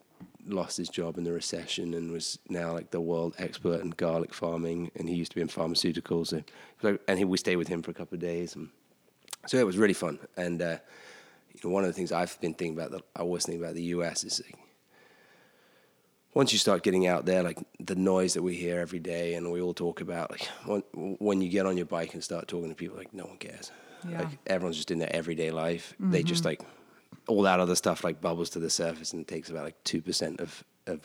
[0.46, 4.34] lost his job in the recession and was now like the world expert in garlic
[4.34, 4.90] farming.
[4.96, 6.44] And he used to be in pharmaceuticals.
[6.82, 8.54] So, and he, we stayed with him for a couple of days.
[8.54, 8.68] And
[9.46, 10.18] so it was really fun.
[10.36, 10.78] And uh,
[11.52, 13.74] you know, one of the things I've been thinking about that I always think about
[13.74, 14.58] the US is like,
[16.34, 19.52] once you start getting out there, like the noise that we hear every day, and
[19.52, 20.82] we all talk about, like when,
[21.20, 23.70] when you get on your bike and start talking to people, like no one cares.
[24.08, 24.18] Yeah.
[24.18, 25.94] Like everyone's just in their everyday life.
[25.98, 26.60] They just like
[27.28, 30.40] all that other stuff like bubbles to the surface and takes about like two percent
[30.40, 31.00] of of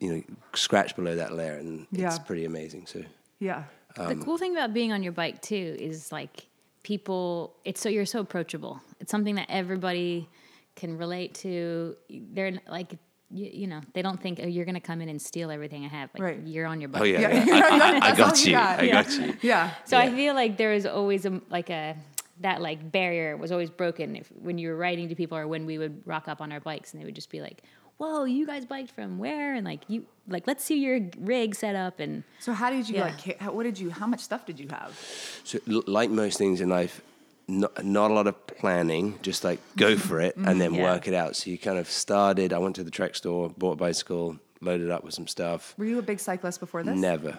[0.00, 0.22] you know
[0.54, 2.86] scratch below that layer, and it's pretty amazing.
[2.86, 3.02] So
[3.38, 3.64] Yeah.
[3.98, 6.46] Um, the cool thing about being on your bike too is like
[6.82, 7.54] people.
[7.64, 8.80] It's so you're so approachable.
[9.00, 10.28] It's something that everybody
[10.76, 11.96] can relate to.
[12.10, 12.94] They're like.
[13.34, 15.86] You, you know, they don't think, oh, you're going to come in and steal everything
[15.86, 16.10] I have.
[16.12, 16.40] Like, Right.
[16.44, 17.00] you're on your bike.
[17.00, 17.44] oh yeah, Yeah.
[17.46, 17.68] yeah.
[17.72, 18.52] I, I, I got you you.
[18.58, 18.78] got.
[18.78, 19.02] I Yeah.
[19.02, 19.36] got you.
[19.40, 19.70] Yeah.
[19.86, 21.96] So I feel like there is always a like a
[22.42, 25.66] that like barrier was always broken if when you were writing to people or when
[25.66, 27.62] we would rock up on our bikes and they would just be like,
[27.98, 31.74] "Whoa, you guys biked from where?" and like you like let's see your rig set
[31.74, 33.04] up and So how did you Yeah.
[33.04, 33.38] like?
[33.40, 33.90] How, what did you?
[33.90, 34.98] How much stuff did you have?
[35.44, 37.00] So, like most things in life,
[37.48, 40.82] not, not a lot of planning, just like go for it and then Yeah.
[40.82, 41.36] work it out.
[41.36, 42.52] So, you kind of started.
[42.52, 45.74] I went to the Trek store, bought a bicycle, loaded up with some stuff.
[45.78, 46.96] Were you a big cyclist before this?
[46.98, 47.38] Never.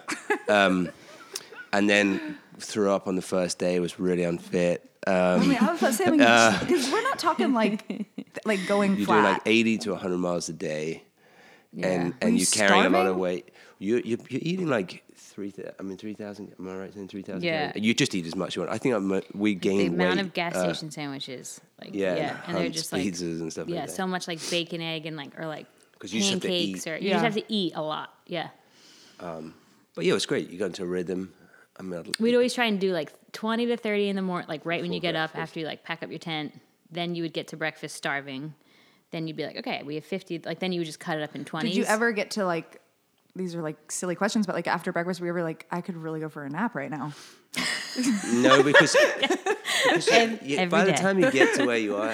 [0.50, 0.90] um,
[1.74, 4.90] and then threw up on the first day, was really unfit.
[5.06, 6.10] Um, I mean, I was about to say,
[6.66, 8.08] because we're not talking like
[8.46, 9.22] like going you're flat.
[9.22, 11.04] doing like 80 to 100 miles a day.
[11.74, 11.88] Yeah.
[11.88, 13.50] And, Were and you you're carrying a lot of weight.
[13.80, 15.50] You're, you're, you're eating like three.
[15.50, 16.54] thou- I mean, three thousand.
[16.58, 17.44] Am I right saying three thousand?
[17.44, 17.74] Yeah.
[17.76, 18.72] You just eat as much as you want.
[18.72, 22.16] I think I'm, we gained the amount weight, of gas uh, station sandwiches like yeah,
[22.16, 23.92] yeah, and they're just like pizzas and stuff like yeah, that.
[23.92, 25.66] so much like bacon, egg, and like or like
[26.00, 26.90] 'Cause you just have to pancakes eat.
[26.92, 27.14] or you Yeah.
[27.16, 28.14] just have to eat a lot.
[28.28, 28.50] Yeah,
[29.20, 30.50] But yeah, it was great.
[30.50, 31.34] You got into a rhythm.
[31.80, 34.48] I mean, I'd- we'd always try and do like twenty to thirty in the morning,
[34.48, 36.60] like right when you get up after you like pack up your tent.
[36.92, 38.54] Then you would get to breakfast starving.
[39.12, 40.40] Then you'd be like, okay, we have fifty.
[40.40, 41.72] Like then you would just cut it up in twenties.
[41.74, 42.80] Did you ever get to like?
[43.36, 46.20] These are like silly questions, but like after breakfast, we were like, I could really
[46.20, 47.14] go for a nap right now?
[48.32, 52.14] no, because, because Ev- you- every by the time you get to where you are,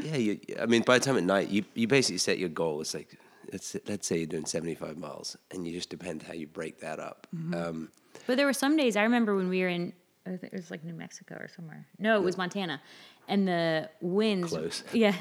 [0.00, 2.80] yeah, you, I mean, by the time at night, you, you basically set your goal.
[2.80, 3.18] It's like,
[3.52, 6.98] let's, let's say you're doing 75 miles, and you just depend how you break that
[7.00, 7.26] up.
[7.34, 7.54] Mm-hmm.
[7.54, 7.88] Um,
[8.26, 9.92] But there were some days I remember when we were in
[10.24, 11.84] I think it was like New Mexico or somewhere.
[11.98, 12.80] No, it was Montana.
[13.28, 14.84] And the winds Close.
[14.92, 15.14] Yeah.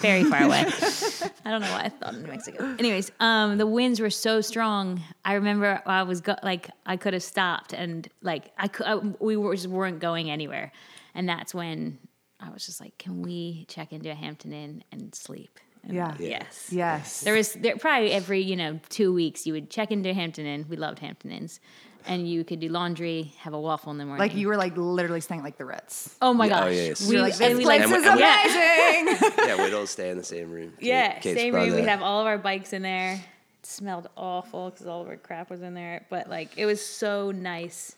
[0.00, 0.60] Very far away.
[1.44, 2.74] I don't know why I thought New Mexico.
[2.78, 5.00] Anyways, um, the winds were so strong.
[5.24, 8.96] I remember I was go- like I could have stopped and like I could I,
[8.96, 10.70] we were just weren't going anywhere.
[11.14, 11.98] And that's when
[12.40, 15.60] I was just like, can we check into a Hampton Inn and sleep?
[15.82, 16.14] And Yeah.
[16.18, 16.28] Yeah.
[16.28, 16.68] Yes.
[16.72, 17.20] Yes.
[17.20, 20.66] There was there probably every you know two weeks you would check into Hampton Inn.
[20.68, 21.60] We loved Hampton Inns,
[22.06, 24.20] and you could do laundry, have a waffle in the morning.
[24.20, 26.14] like you were like literally staying like the Ritz.
[26.22, 27.06] oh my Yeah, oh, gosh, yes.
[27.08, 29.30] we You're like, and this we place like And is and amazing.
[29.46, 30.72] yeah, we'd all stay in the same room.
[30.78, 31.74] Kate- yeah Kate's same room.
[31.74, 33.14] We'd have all of our bikes in there.
[33.14, 36.84] It smelled awful because all of our crap was in there, but like it was
[36.84, 37.94] so nice.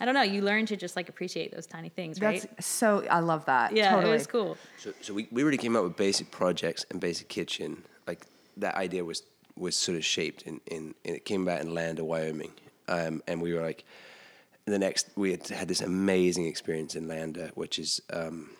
[0.00, 0.22] I don't know.
[0.22, 2.40] You learn to just like appreciate those tiny things, right?
[2.40, 3.04] That's so.
[3.10, 3.76] I love that.
[3.76, 4.10] yeah, totally.
[4.10, 4.56] it was cool.
[4.78, 7.82] So, so we, we really came up with basic projects and basic kitchen.
[8.06, 8.24] Like
[8.56, 9.22] that idea was
[9.56, 12.52] was sort of shaped in, in, in it came about in Lander, Wyoming,
[12.90, 13.84] um, and we were like,
[14.66, 18.50] the next we had had this amazing experience in Lander, which is um,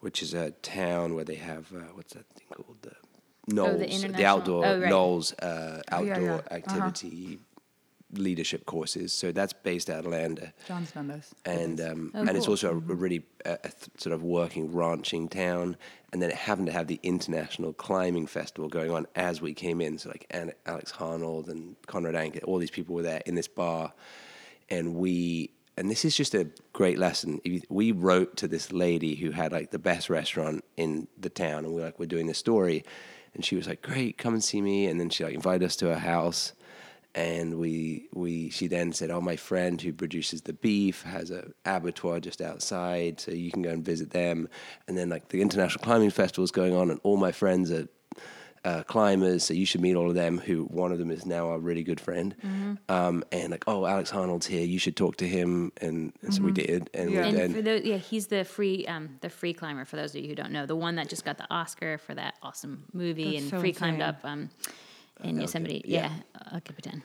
[0.00, 2.94] which is a town where they have uh, what's that thing called the
[3.54, 4.90] NOLS, the, international- outdoor oh, right.
[4.90, 6.34] Knowles uh, yeah, outdoor yeah.
[6.34, 6.54] Uh-huh.
[6.54, 7.38] activity
[8.12, 9.12] leadership courses.
[9.12, 11.34] So that's based out of Lander John's done this.
[11.44, 14.72] and um, Oh, and it's also a, a really uh, a th- sort of working
[14.72, 15.76] ranching town.
[16.12, 19.80] And then it happened to have the international climbing festival going on as we came
[19.82, 19.98] in.
[19.98, 23.48] So like An- Alex Honnold and Conrad Anker, all these people were there in this
[23.48, 23.92] bar,
[24.70, 25.50] and we.
[25.76, 27.40] And this is just a great lesson.
[27.68, 31.72] We wrote to this lady who had like the best restaurant in the town, and
[31.72, 32.82] we are like, we're doing this story,
[33.32, 35.76] and she was like, "Great, come and see me." And then she like invited us
[35.76, 36.52] to her house,
[37.14, 41.50] and we we she then said, "Oh, my friend who produces the beef has a
[41.64, 44.48] abattoir just outside, so you can go and visit them."
[44.86, 47.88] And then like the international climbing festival is going on, and all my friends are
[48.64, 50.38] uh, climbers, so you should meet all of them.
[50.38, 52.34] Who one of them is now a really good friend,
[52.88, 56.42] um, and like, oh, Alex Honnold's here, you should talk to him, and, and so
[56.42, 57.22] we did, and Yeah.
[57.22, 59.84] we And then for those, yeah, he's the free, um, the free climber.
[59.84, 62.14] For those of you who don't know, the one that just got the Oscar for
[62.14, 64.50] that awesome movie That's and so free climbed up um,
[65.24, 65.82] in Yosemite.
[65.84, 66.10] yeah.
[66.34, 67.02] Yeah, El Capitan.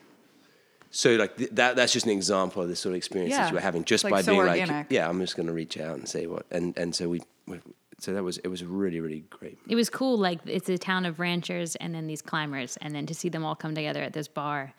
[0.91, 3.47] So like th- that that's just an example of the sort of experiences Yeah.
[3.49, 4.69] you were having just Like, by so being organic.
[4.75, 7.21] like yeah I'm just going to reach out and say what and and so we,
[7.47, 7.59] we
[7.99, 9.57] so that was it was really really great.
[9.67, 10.17] It was cool.
[10.17, 13.43] Like it's a town of ranchers and then these climbers, and then to see them
[13.43, 14.73] all come together at this bar,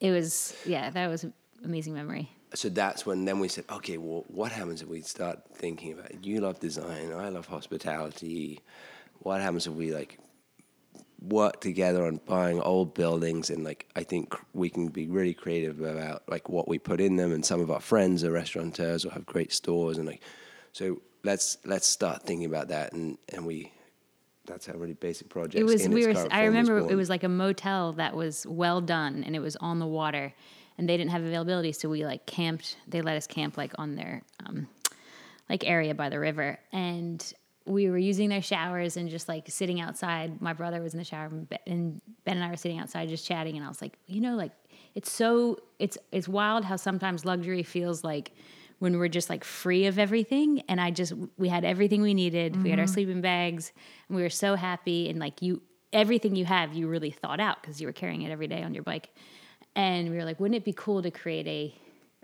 [0.00, 1.32] it was yeah, that was an
[1.64, 2.30] amazing memory.
[2.54, 6.10] So that's when then we said okay well what happens if we start thinking about
[6.10, 6.18] it?
[6.24, 8.60] you love design I love hospitality
[9.20, 10.18] what happens if we like
[11.20, 15.80] work together on buying old buildings and like I think we can be really creative
[15.80, 19.10] about like what we put in them and some of our friends are restaurateurs or
[19.10, 20.22] have great stores and like
[20.72, 23.72] so let's let's start thinking about that and and we
[24.46, 25.56] that's how really basic project.
[25.56, 26.14] It was we were.
[26.30, 26.92] I remember born.
[26.92, 30.32] it was like a motel that was well done and it was on the water,
[30.78, 32.76] and they didn't have availability, so we like camped.
[32.88, 34.68] They let us camp like on their um,
[35.50, 37.32] like area by the river, and
[37.66, 40.40] we were using their showers and just like sitting outside.
[40.40, 43.56] My brother was in the shower, and Ben- and I were sitting outside just chatting.
[43.56, 44.52] And I was like, you know, like
[44.94, 48.32] it's so it's it's wild how sometimes luxury feels like
[48.78, 50.62] when we're just like free of everything.
[50.68, 52.62] And I just we had everything we needed.
[52.62, 52.94] We had our mm-hmm.
[52.94, 53.72] sleeping bags,
[54.08, 55.10] and we were so happy.
[55.10, 55.60] And like you,
[55.92, 58.74] everything you have, you really thought out because you were carrying it every day on
[58.74, 59.10] your bike.
[59.74, 61.74] And we were like, wouldn't it be cool to create a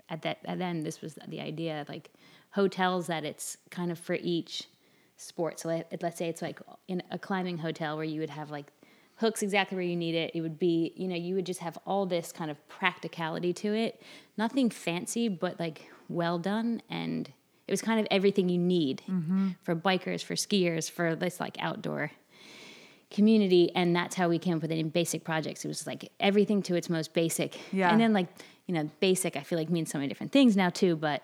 [0.09, 2.11] at that at then this was the idea like
[2.51, 4.67] hotels that it's kind of for each
[5.17, 5.59] sport.
[5.59, 8.71] So let, let's say it's like in a climbing hotel where you would have like
[9.17, 10.31] hooks exactly where you need it.
[10.33, 13.73] It would be, you know, you would just have all this kind of practicality to
[13.73, 14.01] it.
[14.37, 16.81] Nothing fancy, but like well done.
[16.89, 17.31] And
[17.67, 19.49] it was kind of everything you need mm-hmm.
[19.61, 22.11] for bikers, for skiers, for this like outdoor
[23.11, 23.71] community.
[23.75, 25.63] And that's how we came up with it in basic projects.
[25.63, 27.57] It was like everything to its most basic.
[27.71, 27.91] Yeah.
[27.91, 28.27] And then like,
[28.65, 31.21] you know, basic I feel like means so many different things now too, but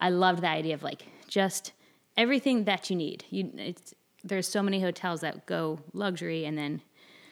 [0.00, 1.72] I loved the idea of like just
[2.16, 3.24] everything that you need.
[3.30, 3.94] You it's
[4.24, 6.80] there's so many hotels that go luxury and then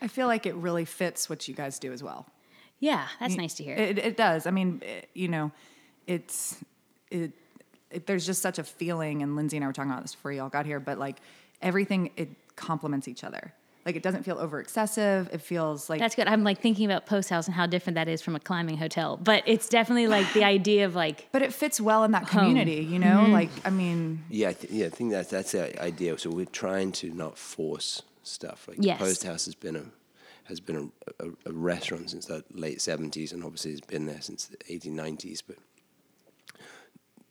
[0.03, 2.27] I feel like it really fits what you guys do as well.
[2.79, 3.77] yeah, that's nice to hear.
[3.77, 4.47] It, it does.
[4.47, 5.53] I mean, it, you know,
[6.07, 6.57] it's
[7.11, 7.33] it,
[7.91, 8.07] it.
[8.07, 10.49] There's just such a feeling, and Lindsay and I were talking about this before y'all
[10.49, 10.81] got here.
[10.81, 11.19] But like
[11.61, 13.53] everything, it complements each other.
[13.87, 15.31] Like it doesn't feel over excessive.
[15.33, 16.29] It feels like that's good.
[16.29, 19.17] I'm like thinking about Post House and how different that is from a climbing hotel,
[19.17, 22.85] but it's definitely like the idea of like but it fits well in that community.
[22.85, 23.33] You know, mm-hmm.
[23.33, 26.19] like I mean, Yeah, I th- yeah, I think that's that's the idea.
[26.19, 28.69] So we're trying to not force stuff.
[28.69, 28.99] Like Yes.
[28.99, 29.85] Post House has been a
[30.45, 34.21] has been a, a, a restaurant since the late seventies, and obviously it's been there
[34.21, 35.41] since the eighteen nineties.
[35.41, 35.57] But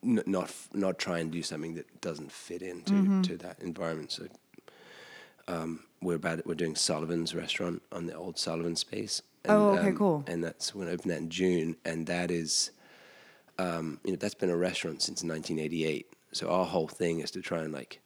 [0.04, 3.22] n- not f- not try and do something that doesn't fit into mm-hmm.
[3.24, 4.12] to that environment.
[4.12, 4.28] So
[5.50, 9.22] um, we're about we're doing Sullivan's restaurant on the old Sullivan space.
[9.44, 10.24] And, Oh, okay, um, cool.
[10.28, 12.72] And that's we're gonna open that in June, and that is
[13.58, 16.08] um, you know, that's been a restaurant since 1988.
[16.32, 18.00] So our whole thing is to try and like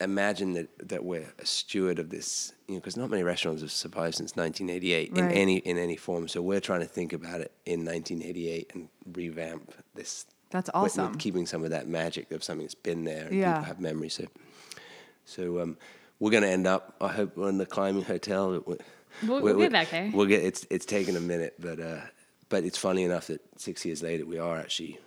[0.00, 3.72] imagine that, that we're a steward of this, you know, because not many restaurants have
[3.72, 6.28] survived since 1988 in any in any form.
[6.28, 10.26] So we're trying to think about it in 1988 and revamp this.
[10.50, 11.14] That's with- with awesome.
[11.18, 13.52] keeping some of that magic of something that's been there and Yeah.
[13.54, 14.14] people have memories.
[14.14, 14.24] So,
[15.24, 15.76] so um,
[16.20, 16.94] we're going to end up.
[17.00, 18.50] I hope we're in the climbing hotel.
[18.50, 18.78] We're-
[19.22, 20.10] We'll- we're- we'll get back there.
[20.14, 20.44] We'll get.
[20.44, 22.00] It's it's taken a minute, but uh,
[22.50, 24.98] but it's funny enough that six years later we are actually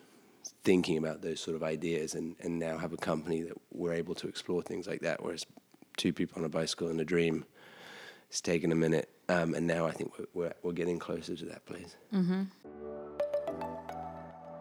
[0.63, 4.13] thinking about those sort of ideas and, and now have a company that we're able
[4.15, 5.24] to explore things like that.
[5.24, 5.45] Whereas
[5.97, 7.45] two people on a bicycle in a dream,
[8.30, 11.45] it's taken a minute, um, and now I think we're, we're we're getting closer to
[11.45, 11.95] that place.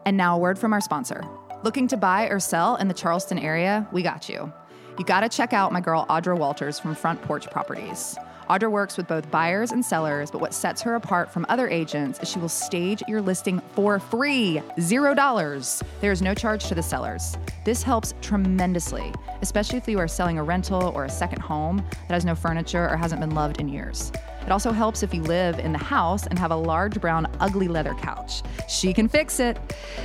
[0.07, 1.25] And now, a word from our sponsor.
[1.63, 3.87] Looking to buy or sell in the Charleston area?
[3.93, 4.53] We got you.
[5.01, 8.19] You got to check out my girl Audra Walters from Front Porch Properties.
[8.51, 12.21] Audra works with both buyers and sellers, but what sets her apart from other agents
[12.21, 15.83] is she will stage your listing for free zero dollars.
[16.03, 17.39] There is no charge to the sellers.
[17.65, 19.11] This helps tremendously,
[19.41, 22.87] especially if you are selling a rental or a second home that has no furniture
[22.87, 24.13] or hasn't been loved in years.
[24.45, 27.69] It also helps if you live in the house and have a large brown ugly
[27.69, 28.43] leather couch.
[28.69, 29.59] She can fix it.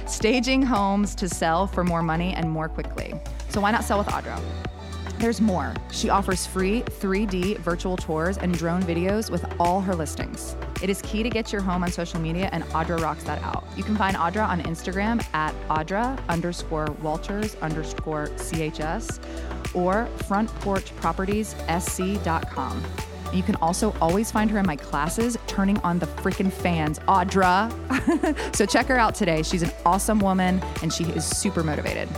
[0.06, 3.14] Staging homes to sell for more money and more quickly.
[3.50, 4.42] So why not sell with Audra?
[5.18, 5.74] There's more.
[5.92, 10.58] She offers free 3D virtual tours and drone videos with all her listings.
[10.82, 13.64] It is key to get your home on social media, and Audra rocks that out.
[13.78, 19.20] You can find Audra on Instagram at Audra underscore Walters underscore CHS
[19.74, 22.84] or frontporchpropertiessc.com.
[23.34, 27.72] You can also always find her in my classes, turning on the freaking fans, Audra.
[28.56, 29.44] so check her out today.
[29.44, 32.10] She's an awesome woman and she is super motivated.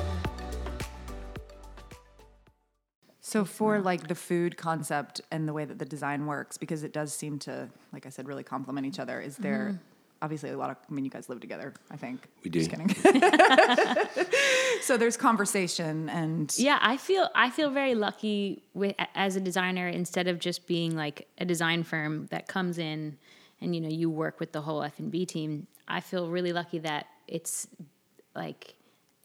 [3.28, 6.94] So for like the food concept and the way that the design works, because it
[6.94, 9.20] does seem to, like I said, really complement each other.
[9.20, 9.78] Is there mm-hmm.
[10.22, 10.78] obviously a lot of?
[10.90, 11.74] I mean, you guys live together.
[11.92, 12.60] I think We do.
[12.60, 12.88] Just kidding.
[14.82, 19.90] so there's conversation and Yeah, I feel I feel very lucky with as a designer
[19.90, 23.18] instead of just being like a design firm that comes in
[23.60, 25.68] and you know you work with the whole F and B team.
[25.86, 27.68] I feel really lucky that it's
[28.34, 28.76] like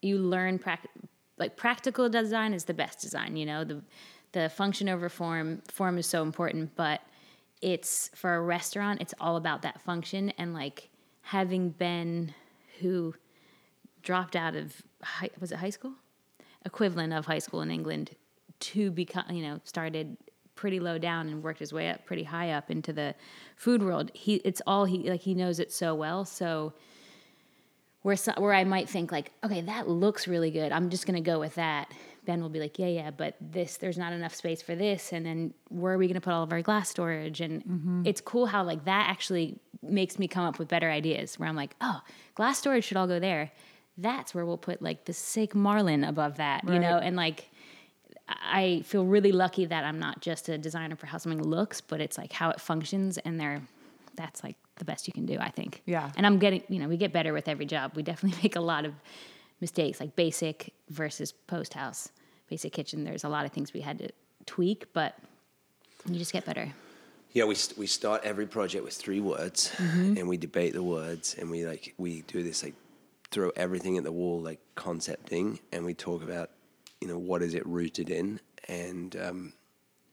[0.01, 0.91] you learn prac-
[1.39, 3.37] like practical design is the best design.
[3.37, 3.83] You know the
[4.33, 5.63] the function over form.
[5.71, 7.01] Form is so important, but
[7.61, 9.01] it's for a restaurant.
[9.01, 10.91] It's all about that function and like
[11.23, 12.35] having been
[12.81, 13.15] who
[14.03, 15.93] dropped out of high, was it high school
[16.65, 18.11] equivalent of high school in England
[18.61, 20.17] to become you know started
[20.55, 23.15] pretty low down and worked his way up pretty high up into the
[23.57, 24.11] food world.
[24.15, 26.25] He it's all he like he knows it so well.
[26.25, 26.75] So
[28.03, 30.73] where so, where I might think like, okay, that looks really good.
[30.73, 31.91] I'm just gonna go with that.
[32.25, 35.25] Ben will be like, yeah, yeah, but this there's not enough space for this, and
[35.25, 37.41] then where are we gonna put all of our glass storage?
[37.41, 38.03] And mm-hmm.
[38.05, 41.39] it's cool how like that actually makes me come up with better ideas.
[41.39, 42.01] Where I'm like, oh,
[42.35, 43.51] glass storage should all go there.
[43.99, 47.49] That's where we'll put like the sick marlin above that, you know, and like.
[48.29, 52.01] I feel really lucky that I'm not just a designer for how something looks, but
[52.01, 53.61] it's like how it functions, and they're
[54.15, 55.83] that's like the best you can do, I think.
[55.87, 56.11] Yeah.
[56.17, 57.93] And I'm getting, you know, we get better with every job.
[57.95, 58.95] We definitely make a lot of
[59.61, 62.11] mistakes, like basic versus post house,
[62.49, 63.05] basic kitchen.
[63.05, 64.09] There's a lot of things we had to
[64.47, 65.17] tweak, but
[66.09, 66.73] you just get better.
[67.33, 71.35] Yeah, we st- we start every project with three words, and we debate the words,
[71.39, 72.75] and we like we do this like
[73.31, 76.51] throw everything at the wall like concepting, and we talk about
[77.01, 79.53] you know what is it rooted in, and um,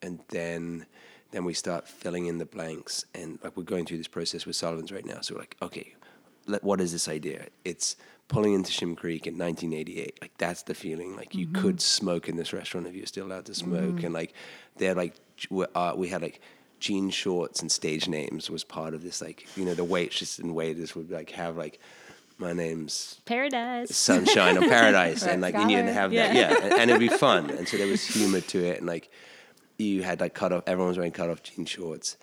[0.02, 0.86] and then
[1.32, 4.56] then we start filling in the blanks, and like we're going through this process with
[4.56, 5.22] Sullivan's right now.
[5.22, 5.96] So we're like, okay,
[6.48, 7.48] let, what is this idea?
[7.64, 7.96] It's
[8.28, 10.20] pulling into Shem Creek in 1988.
[10.22, 11.16] Like that's the feeling.
[11.16, 14.34] Like you could smoke in this restaurant if you're still allowed to smoke, and like
[14.78, 15.14] they're like
[15.50, 16.42] we uh, we had like
[16.80, 19.22] jean shorts and stage names was part of this.
[19.22, 21.80] Like you know the waitress and waiters would like have like
[22.40, 23.96] my name's Paradise.
[23.96, 26.16] sunshine or paradise and like you didn't have it.
[26.16, 28.88] that yeah and, and it'd be fun and so there was humor to it and
[28.88, 29.12] like
[29.80, 32.18] you had like cut off Everyone's wearing cut off jean shorts.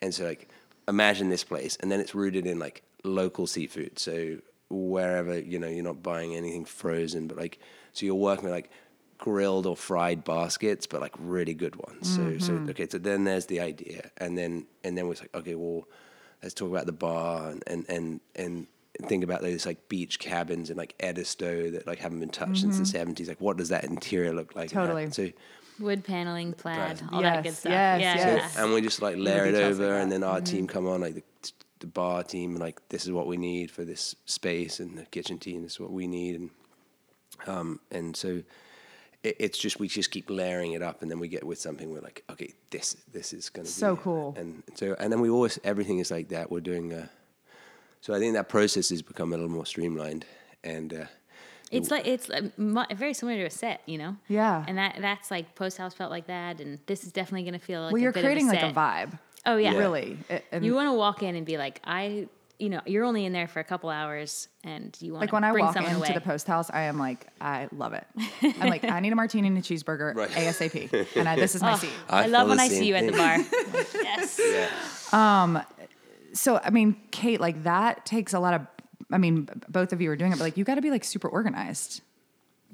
[0.00, 0.48] And so like
[0.88, 1.76] imagine this place.
[1.80, 3.98] And then it's rooted in like local seafood.
[3.98, 4.38] So
[4.70, 7.58] wherever you know you're not buying anything frozen but like
[7.92, 8.70] so you're working with like
[9.18, 12.14] grilled or fried baskets but like really good ones.
[12.14, 12.70] So so mm-hmm.
[12.70, 14.10] okay so then there's the idea.
[14.16, 15.86] And then and then we're like okay well
[16.42, 18.66] let's talk about the bar and and and,
[18.98, 22.60] and think about those like beach cabins in like Edisto that like haven't been touched
[22.60, 22.90] since the mm-hmm.
[22.90, 23.28] seventies.
[23.28, 24.70] Like, what does that interior look like?
[24.70, 25.10] Totally.
[25.10, 25.30] So,
[25.80, 27.02] Wood paneling, plaid, Right.
[27.12, 27.72] all that good stuff.
[27.72, 28.52] yes, yeah, yes.
[28.54, 28.62] yeah.
[28.64, 31.00] and we just like layer it details like over, and then our team come on,
[31.00, 31.22] like the,
[31.80, 35.06] the bar team, and like this is what we need for this space, and the
[35.06, 36.50] kitchen team, this is what we need, and
[37.46, 38.42] um, and so
[39.22, 41.90] it, it's just we just keep layering it up, and then we get with something
[41.90, 44.34] we're like, okay, this this is gonna So be so cool.
[44.38, 46.50] and so and then we always everything is like that.
[46.50, 46.92] We're doing.
[46.92, 47.06] Uh,
[48.02, 50.24] so I think that process has become a little more streamlined,
[50.64, 51.04] and uh,
[51.70, 52.48] It's like it's uh,
[52.96, 54.16] very similar to a set, you know.
[54.28, 54.64] Yeah.
[54.66, 57.64] And that that's like post house felt like that, and this is definitely going to
[57.64, 59.18] feel like well, you're bit creating of a like a vibe.
[59.46, 60.18] Oh yeah, Really.
[60.28, 62.26] It- You want to walk in and be like, I,
[62.58, 65.34] you know, you're only in there for a couple hours, and you want like to
[65.34, 66.12] when I walk into away.
[66.12, 68.04] the post house, I am like, I love it.
[68.42, 70.28] I'm like, I need a martini and a cheeseburger Right.
[70.30, 71.90] ASAP, and I, this is my seat.
[72.08, 73.38] I, I love when I same see you at the bar.
[74.02, 74.40] yes.
[74.44, 75.62] yeah.
[76.32, 78.66] So, I mean, Kate, like that takes a lot of.
[79.10, 81.04] I mean, both of you are doing it, but like you got to be like
[81.04, 82.02] super organized.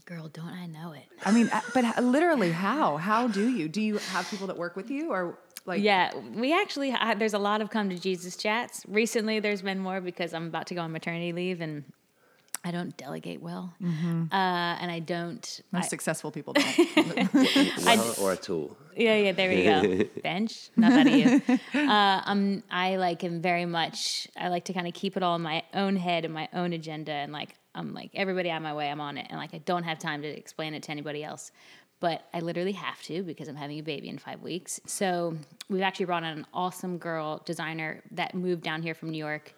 [0.04, 1.04] Girl, don't I know it?
[1.24, 2.96] I mean, uh, but literally, how?
[2.96, 3.68] How do you?
[3.68, 5.82] Do you have people that work with you, or like?
[5.82, 8.84] Yeah, we actually ha- there's a lot of come to Jesus chats.
[8.86, 11.82] Recently, there's been more because I'm about to go on maternity leave and
[12.64, 15.60] I don't delegate well, uh, and I don't.
[15.72, 17.34] Most I- successful people don't.
[17.84, 18.76] Well, or a tool.
[18.96, 20.04] Yeah, yeah, there we go.
[20.22, 21.58] Bench, not that of you.
[21.74, 24.26] Uh, um, I like am very much.
[24.36, 26.72] I like to kind of keep it all in my own head and my own
[26.72, 29.58] agenda, and like I'm like everybody on my way, I'm on it, and like I
[29.58, 31.52] don't have time to explain it to anybody else.
[32.00, 34.80] But I literally have to because I'm having a baby in five weeks.
[34.86, 35.36] So
[35.68, 39.54] we've actually brought on an awesome girl designer that moved down here from New York,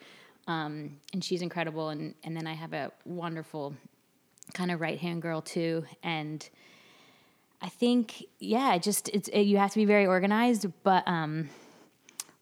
[0.48, 1.90] um, and she's incredible.
[1.90, 3.74] And and then I have a wonderful
[4.52, 6.48] kind of right hand girl too, and
[7.60, 11.48] I think yeah, it just it's it, you have to be very organized, but um,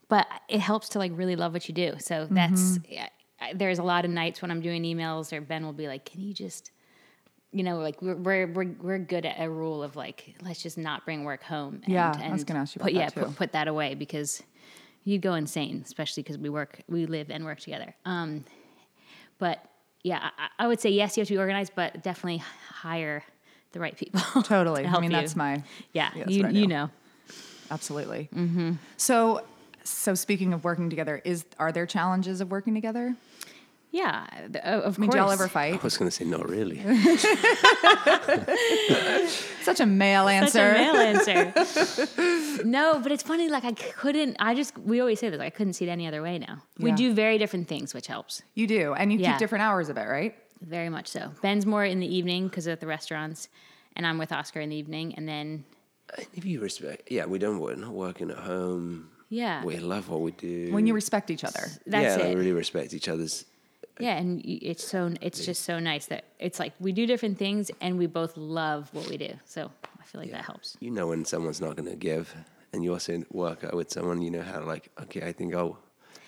[0.09, 1.95] but it helps to like really love what you do.
[1.99, 3.07] So that's yeah,
[3.41, 6.05] I, there's a lot of nights when I'm doing emails or Ben will be like,
[6.05, 6.71] "Can you just,"
[7.51, 10.77] you know, like we're we're we're, we're good at a rule of like let's just
[10.77, 11.81] not bring work home.
[11.83, 13.09] And, Yeah, I was gonna ask you put, yeah.
[13.09, 14.43] Put, put that away because
[15.03, 17.95] you'd go insane, especially because we work, we live and work together.
[18.05, 18.45] Um,
[19.39, 19.65] but
[20.03, 23.23] yeah, I, I would say yes, you have to be organized, but definitely hire
[23.77, 24.19] the right people.
[24.43, 24.83] Totally.
[24.83, 25.17] to I mean, you.
[25.17, 25.63] that's my
[25.93, 26.09] yeah.
[26.15, 26.89] yeah, that's you you know.
[27.69, 28.29] absolutely.
[28.35, 28.71] Mm-hmm.
[28.97, 29.43] So,
[29.83, 33.15] so speaking of working together, is are there challenges of working together?
[33.89, 35.15] Yeah, th- of I mean, course.
[35.15, 35.75] do y'all ever fight?
[35.75, 36.81] I was going to say not really.
[39.63, 40.51] Such a male answer.
[40.51, 41.31] Such answer.
[41.31, 42.63] a male answer.
[42.65, 43.49] no, but it's funny.
[43.49, 44.35] Like I couldn't.
[44.39, 45.39] I just we always say this.
[45.39, 46.37] Like, I couldn't see it any other way.
[46.39, 49.31] Now we do very different things, which helps You do, and you Yeah.
[49.31, 50.35] keep different hours of it, right?
[50.61, 51.31] Very much so.
[51.41, 53.49] Ben's more in the evening because at the restaurants,
[53.95, 55.65] and I'm with Oscar in the evening, and then
[56.33, 57.59] if you respect, yeah, we don't.
[57.59, 59.09] We're not working at home.
[59.29, 60.71] yeah, We love what we do.
[60.71, 61.67] When you respect each other.
[61.85, 62.29] that's yeah, it.
[62.29, 63.45] we really respect each other's.
[63.99, 67.71] Yeah, and it's so it's just so nice that it's like we do different things
[67.81, 69.33] and we both love what we do.
[69.45, 70.77] So I feel like that helps.
[70.79, 72.33] You know when someone's not going to give,
[72.73, 75.55] and you also work out with someone, you know how to like, okay, I think
[75.55, 75.86] I'll, I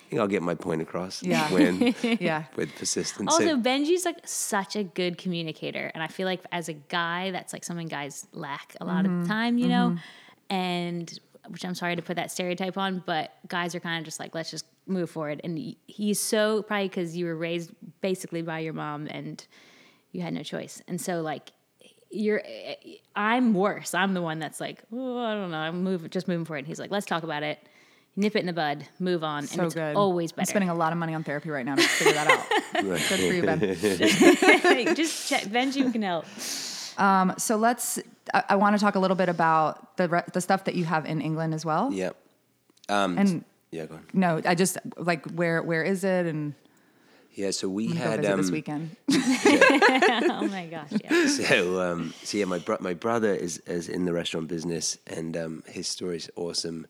[0.09, 1.23] think I'll get my point across.
[1.23, 1.49] Yeah.
[1.53, 2.45] When Yeah.
[2.55, 3.31] with persistence.
[3.31, 7.53] Also, Benji's like such a good communicator, and I feel like as a guy, that's
[7.53, 9.89] like something guys lack a lot of the time, you know.
[9.89, 10.53] Mm-hmm.
[10.55, 14.19] And which I'm sorry to put that stereotype on, but guys are kind of just
[14.19, 15.41] like, let's just move forward.
[15.43, 19.45] And he's so probably because you were raised basically by your mom and
[20.11, 21.51] you had no choice, and so like.
[22.11, 23.93] You're, eh, eh, I'm worse.
[23.93, 25.57] I'm the one that's like, oh, I don't know.
[25.57, 26.57] I'm moving, just moving forward.
[26.57, 27.59] And he's like, let's talk about it,
[28.19, 29.95] nip it in the bud, move on, So and it's good.
[29.95, 30.49] always I'm better.
[30.49, 32.83] spending a lot of money on therapy right now to figure that out.
[32.83, 33.59] Good for you, Ben.
[34.95, 35.43] Just check.
[35.45, 36.25] Benji can help.
[36.97, 37.97] Um, so let's.
[38.33, 40.83] I, I want to talk a little bit about the re- the stuff that you
[40.85, 41.91] have in England as well.
[41.93, 42.11] yeah.
[42.89, 44.05] Um, And yeah, go on.
[44.13, 46.53] no, I just like where where is it and
[47.35, 48.97] Yeah, so we had um, this weekend.
[49.09, 51.27] oh my gosh, yeah.
[51.27, 55.37] So, um, so yeah, my bro- my brother is is in the restaurant business, and
[55.37, 56.85] um, his story is awesome.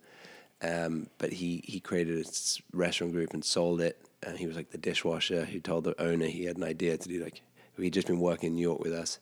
[0.62, 4.01] Um, but he he created a restaurant group and sold it.
[4.22, 7.07] And he was like the dishwasher who told the owner he had an idea to
[7.07, 7.41] do like
[7.82, 9.20] he'd just been working in New York with us,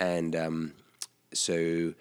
[0.00, 0.72] and um,
[1.32, 1.94] so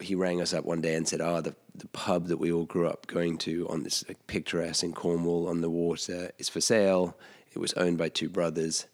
[0.00, 2.64] he rang us up one day and said, "Ah, the the pub that we all
[2.64, 6.60] grew up going to on this like, picturesque in Cornwall on the water is for
[6.60, 7.16] sale.
[7.52, 8.86] It was owned by two brothers,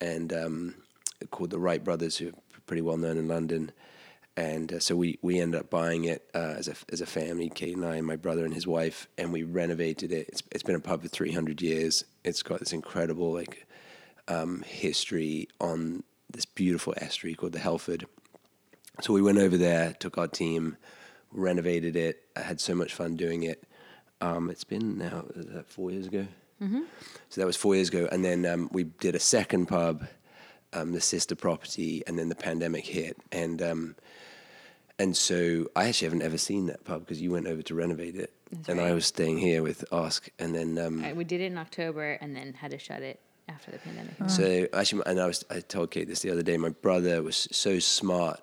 [0.00, 0.74] and um,
[1.30, 3.72] called the Wright brothers, who are pretty well known in London."
[4.38, 7.50] And uh, so we, we ended up buying it uh, as a as a family,
[7.52, 10.28] Kate and I, and my brother and his wife, and we renovated it.
[10.28, 12.04] It's it's been a pub for 300 years.
[12.22, 13.66] It's got this incredible like
[14.28, 18.06] um, history on this beautiful estuary called the Helford.
[19.00, 20.76] So we went over there, took our team,
[21.32, 22.22] renovated it.
[22.36, 23.64] I had so much fun doing it.
[24.20, 26.28] Um, it's been now is that four years ago.
[26.62, 26.82] Mm-hmm.
[27.28, 30.06] So that was four years ago, and then um, we did a second pub,
[30.72, 33.96] um, the sister property, and then the pandemic hit, and um,
[34.98, 38.16] and so I actually haven't ever seen that pub because you went over to renovate
[38.16, 38.32] it,
[38.66, 41.58] and I was staying here with Ask, and then um, Right, we did it in
[41.58, 44.14] October and then had to shut it after the pandemic.
[44.28, 46.56] So actually, and I was I told Kate this the other day.
[46.56, 48.40] My brother was so smart.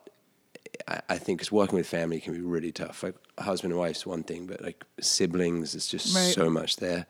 [0.88, 3.03] I, I think because working with family can be really tough.
[3.03, 6.34] Like husband and wife's one thing, but like siblings, is just Right.
[6.34, 7.06] so much there.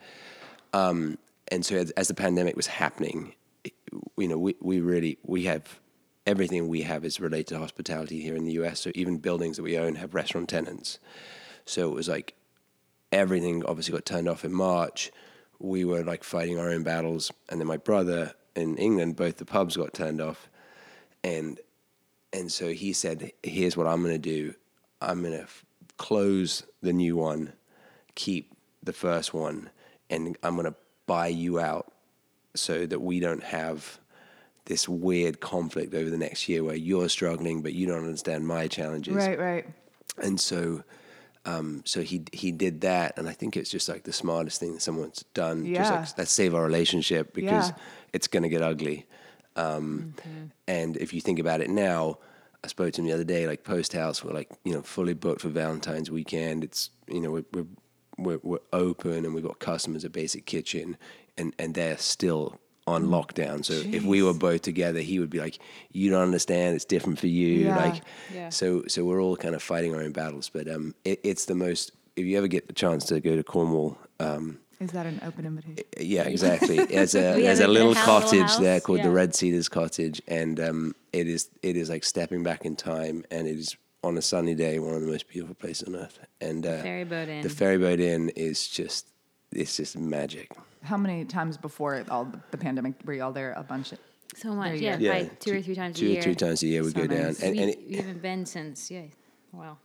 [0.74, 1.18] Um,
[1.52, 3.74] and so as, as the pandemic was happening, it-
[4.18, 5.80] you know, we we really we have
[6.26, 8.80] everything we have is related to hospitality here in the U.S.
[8.82, 11.00] So even buildings that we own have restaurant tenants.
[11.66, 12.36] So it was like
[13.12, 15.12] everything obviously got turned off in March.
[15.60, 19.46] We were like fighting our own battles, and then my brother in England, both the
[19.46, 20.50] pubs got turned off,
[21.24, 21.60] and
[22.34, 24.54] and so he said, "Here's what I'm going to do.
[25.02, 25.66] I'm going to f-
[25.98, 27.54] close the new one,
[28.16, 28.54] keep
[28.84, 29.70] the first one,
[30.10, 31.92] and I'm going to buy you out,
[32.56, 34.00] so that we don't have."
[34.66, 38.68] This weird conflict over the next year where you're struggling, but you don't understand my
[38.68, 39.66] challenges Right, right.
[40.22, 40.84] and so
[41.46, 44.74] um, so he he did that and i think it's just like the smartest thing
[44.74, 46.00] that someone's done just Yeah.
[46.00, 47.76] like let's save our relationship because Yeah.
[48.14, 49.06] it's going to get ugly
[49.56, 50.16] um,
[50.68, 52.18] and if you think about it now
[52.64, 55.14] i spoke to him the other day like post house we're like you know fully
[55.14, 57.68] booked for valentine's weekend it's you know we're we're,
[58.18, 60.98] we're, we're open and we've got customers at basic kitchen
[61.38, 65.40] and and they're still on lockdown so if we were both together he would be
[65.40, 65.58] like
[65.92, 67.76] you don't understand it's different for you Yeah.
[67.78, 68.50] like Yeah.
[68.50, 71.56] so so we're all kind of fighting our own battles, but um, it, it's the
[71.56, 71.92] most.
[72.16, 75.46] If you ever get the chance to go to Cornwall, um, Is that an open
[75.46, 75.84] invitation?
[76.00, 76.78] yeah, exactly.
[76.86, 79.10] There's a there's a a little house- little cottage there house, called the.
[79.10, 83.48] Red Cedars Cottage, and um, it is it is like stepping back in time, and
[83.48, 86.20] it is on a sunny day one of the most beautiful places on earth.
[86.40, 87.42] And uh, Ferry boat in.
[87.42, 89.08] the ferry boat inn is just
[89.52, 90.52] it's just magic.
[90.86, 93.54] How many times before all the, the pandemic were y'all there?
[93.58, 93.92] A bunch.
[93.92, 94.00] Of,
[94.36, 95.04] so much, There yeah, go.
[95.04, 96.22] Yeah, probably two or three times Two a or year.
[96.22, 98.46] three times a year we So go down, and, we, and it, we haven't been
[98.46, 99.04] since, yeah.
[99.52, 99.78] Wow.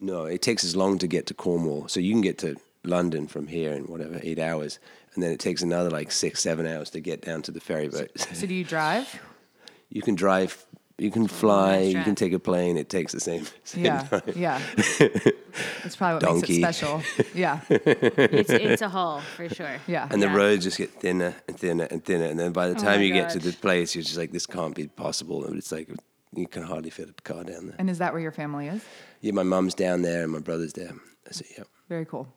[0.00, 1.88] No, it takes as long to get to Cornwall.
[1.88, 4.78] So you can get to London from here in whatever eight hours,
[5.14, 7.88] and then it takes another like six, seven hours to get down to the ferry
[7.88, 8.10] boat.
[8.16, 9.20] so do you drive?
[9.90, 10.64] you can drive,
[10.98, 12.76] you can fly, you can take a plane.
[12.76, 13.46] It takes the same.
[13.64, 14.22] same Yeah, time.
[14.34, 14.60] yeah.
[15.82, 16.60] That's probably what Donkey.
[16.60, 17.02] makes it special.
[17.34, 19.76] Yeah, It's, it's a haul for sure.
[19.86, 20.08] yeah.
[20.10, 22.78] And the roads just get thinner and thinner and thinner, and then by the Oh
[22.82, 25.44] time my you get to the place, you're just like, this can't be possible.
[25.44, 25.88] And it's like
[26.34, 27.76] you can hardly fit a car down there.
[27.78, 28.82] And is that where your family is?
[29.20, 30.92] Yeah, my mum's down there and my brother's there.
[31.26, 31.64] I said, yeah.
[31.88, 32.28] Very cool.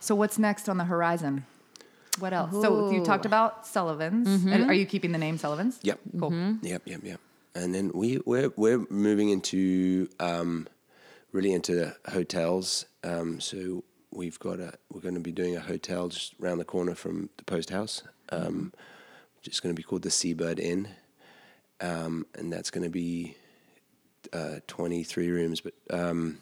[0.00, 1.44] So what's next on the horizon?
[2.18, 2.50] What else?
[2.52, 4.26] So you talked about Sullivan's.
[4.28, 4.52] Mm-hmm.
[4.52, 5.78] And Are you keeping the name Sullivan's?
[5.82, 5.98] Yep.
[6.18, 6.32] Cool.
[6.62, 7.20] Yep, yep, yep.
[7.56, 10.68] And then we we're we're moving into um,
[11.32, 12.84] really into hotels.
[13.02, 16.66] Um, so we've got a we're going to be doing a hotel just around the
[16.66, 18.74] corner from the post house, um,
[19.38, 20.88] which is going to be called the Seabird Inn,
[21.80, 23.36] um, and that's going to be
[24.34, 25.62] uh, twenty three rooms.
[25.62, 26.36] But um,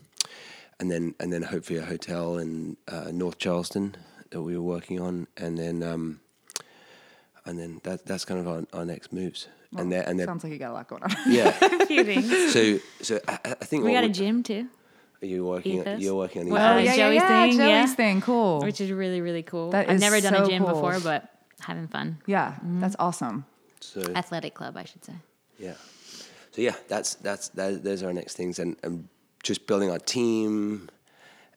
[0.80, 3.94] and then and then hopefully a hotel in uh, North Charleston
[4.30, 6.18] that we were working on, and then um,
[7.46, 9.46] and then that that's kind of our, our next moves.
[9.76, 11.10] And then and then Sounds like you got a lot going on.
[11.26, 11.56] yeah.
[11.62, 12.52] A few things.
[12.52, 14.66] So so I, I think We what got a gym too,
[15.22, 15.80] Are you working?
[15.80, 16.00] Ethos.
[16.00, 16.96] You're working on Well, uh, ethos.
[16.96, 17.86] yeah, Joey's thing, Joey's yeah.
[17.94, 18.20] thing.
[18.20, 18.60] Cool.
[18.62, 19.70] which is really really cool.
[19.70, 20.74] That I've is never done so a gym cool.
[20.74, 21.28] before, but
[21.60, 22.18] having fun.
[22.26, 22.80] yeah, mm-hmm.
[22.80, 23.44] that's awesome.
[23.80, 25.14] So Athletic club, I should say.
[25.58, 25.74] yeah.
[26.52, 29.08] So yeah, that's that's that, those are our next things, and, and
[29.42, 30.88] just building our team,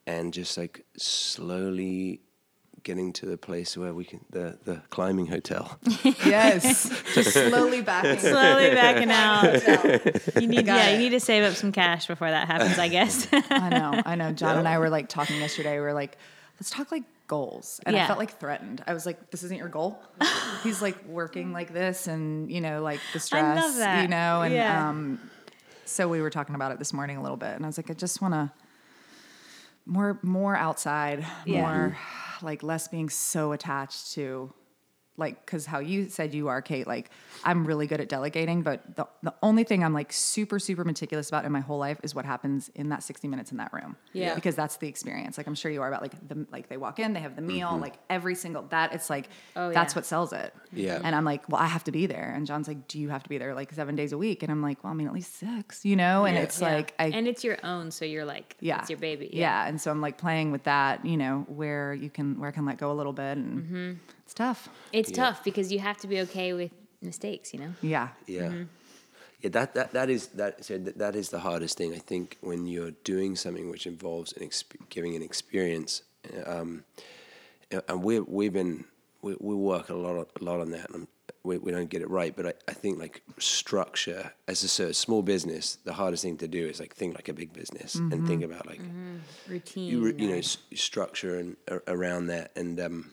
[0.07, 2.22] and just like slowly
[2.84, 5.78] getting to the place where we can the the climbing hotel.
[6.25, 8.19] Yes, just slowly backing.
[8.32, 10.41] Slowly backing out.
[10.41, 10.93] You need, Got yeah, it.
[10.93, 13.28] you need to save up some cash before that happens, I guess.
[13.34, 14.32] I know, I know.
[14.32, 15.73] John and I were like talking yesterday.
[15.75, 16.17] We were like,
[16.59, 18.84] let's talk like goals, and I felt like threatened.
[18.88, 19.99] I was like, this isn't your goal.
[20.63, 24.01] He's like working like this, and you know, like the stress, love that.
[24.03, 24.89] you know, and Yeah.
[24.89, 25.19] um,
[25.86, 27.89] so we were talking about it this morning a little bit, and I was like,
[27.89, 28.51] I just want to
[29.88, 31.61] more more outside, Yeah.
[31.61, 31.97] more
[32.41, 34.53] like less being so attached to
[35.18, 37.09] like because how you said you are kate like
[37.43, 41.28] i'm really good at delegating but the, the only thing i'm like super super meticulous
[41.30, 43.95] about in my whole life is what happens in that 60 minutes in that room
[44.13, 44.36] Yeah.
[44.36, 46.99] because that's the experience like i'm sure you are about like the like they walk
[46.99, 49.97] in they have the meal like every single that it's like Oh, that's yeah.
[49.97, 51.01] what sells it Yeah.
[51.03, 53.24] and i'm like well i have to be there and john's like do you have
[53.24, 55.13] to be there like seven days a week and i'm like well i mean at
[55.13, 56.76] least six you know and it's Yeah.
[56.76, 59.30] like i and it's your own, so you're like, yeah it's your baby.
[59.34, 59.68] yeah.
[59.68, 62.65] and so i'm like playing with that you know where you can where i can
[62.65, 63.93] let go a little bit and Mm-hmm.
[64.28, 66.71] It's tough It's tough because you have to be okay with
[67.01, 67.73] mistakes, you know?
[67.82, 68.49] yeah Yeah.
[68.49, 68.63] Mm-hmm.
[69.41, 72.38] Yeah, that, that, that is that so that, that is the hardest thing I think
[72.41, 76.01] when you're doing something which involves an exp- giving an experience,
[76.45, 76.84] um,
[77.88, 78.86] and we we've been
[79.21, 81.07] we, we work a lot a lot on that, and
[81.43, 84.89] we, we don't get it right, but I, I think like structure as a sort
[84.89, 87.95] of small business, the hardest thing to do is like think like a big business
[88.11, 88.82] and think about like
[89.47, 89.89] Routine.
[89.91, 93.11] you, you know s- structure and a- around that and um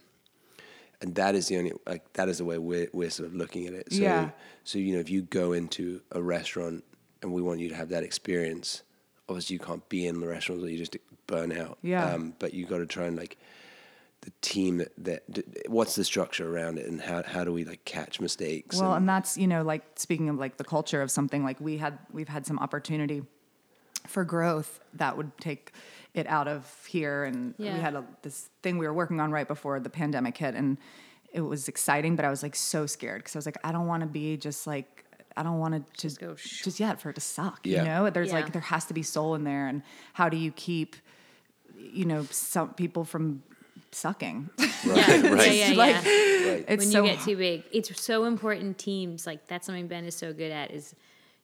[1.00, 3.66] and that is the only like that is the way we're we're sort of looking
[3.66, 4.30] at it so Yeah.
[4.64, 6.84] so you know if you go into a restaurant
[7.22, 8.82] and we want you to have that experience
[9.28, 12.04] obviously you can't be in the restaurant or you just burn out Yeah.
[12.14, 13.36] um but you got to try and like
[14.22, 17.84] the team that, that what's the structure around it and how how do we like
[17.84, 21.10] catch mistakes Well, and, and that's you know like speaking of like the culture of
[21.10, 23.22] something like we had we've had some opportunity
[24.06, 25.72] for growth that would take
[26.14, 27.74] it out of here and Yeah.
[27.74, 30.78] we had a, this thing we were working on right before the pandemic hit and
[31.32, 33.86] it was exciting but I was like so scared because I was like I don't
[33.88, 35.04] want to be just like
[35.36, 37.78] I don't want to just go just yet for it to suck Yeah.
[37.82, 38.34] you know there's Yeah.
[38.36, 40.94] like there has to be soul in there and how do you keep
[41.76, 43.42] you know some people from
[43.90, 45.76] sucking right Yeah, right yeah, yeah.
[45.76, 48.78] like right it's when so you get too big, it's so important.
[48.78, 50.70] Teams like that's something Ben is so good at.
[50.70, 50.94] Is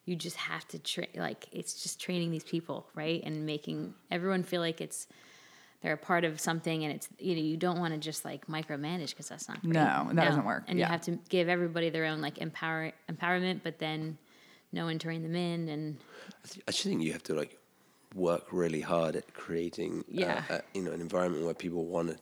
[0.04, 1.08] you just have to train.
[1.16, 5.06] Like it's just training these people, right, and making everyone feel like it's
[5.82, 8.46] they're a part of something, and it's you know you don't want to just like
[8.46, 9.72] micromanage because that's not great.
[9.74, 10.64] No, that doesn't work.
[10.68, 10.86] And Yeah.
[10.86, 14.18] you have to give everybody their own like empower empowerment, but then
[14.72, 15.96] no one turning them in and
[16.44, 17.58] I th- I just think you have to like
[18.14, 20.42] work really hard at creating, Yeah.
[20.50, 22.16] uh, uh, you know, an environment where people want to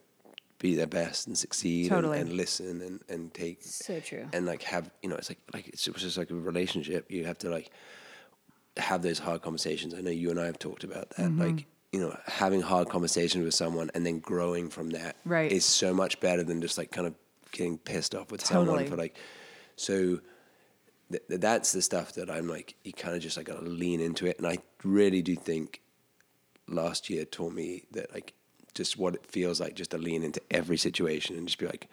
[0.58, 2.18] be their best and succeed and- Totally.
[2.20, 4.26] and, listen and, and take so true.
[4.32, 7.10] and like have you know it's like like it's just like a relationship.
[7.10, 7.70] You have to like
[8.76, 9.94] have those hard conversations.
[9.94, 11.26] I know you and I have talked about that.
[11.26, 11.40] Mm-hmm.
[11.42, 15.50] Like you know, having hard conversations with someone and then growing from that Right.
[15.50, 17.14] is so much better than just like kind of
[17.50, 18.66] getting pissed off with Totally.
[18.66, 19.16] someone for like
[19.76, 20.20] so
[21.10, 23.64] th- th- that's the stuff that I'm like, you kind of just like got to
[23.64, 24.36] lean into it.
[24.38, 25.80] And I really do think
[26.68, 28.34] last year taught me that like
[28.78, 31.88] just what it feels like just to lean into every situation and just be like,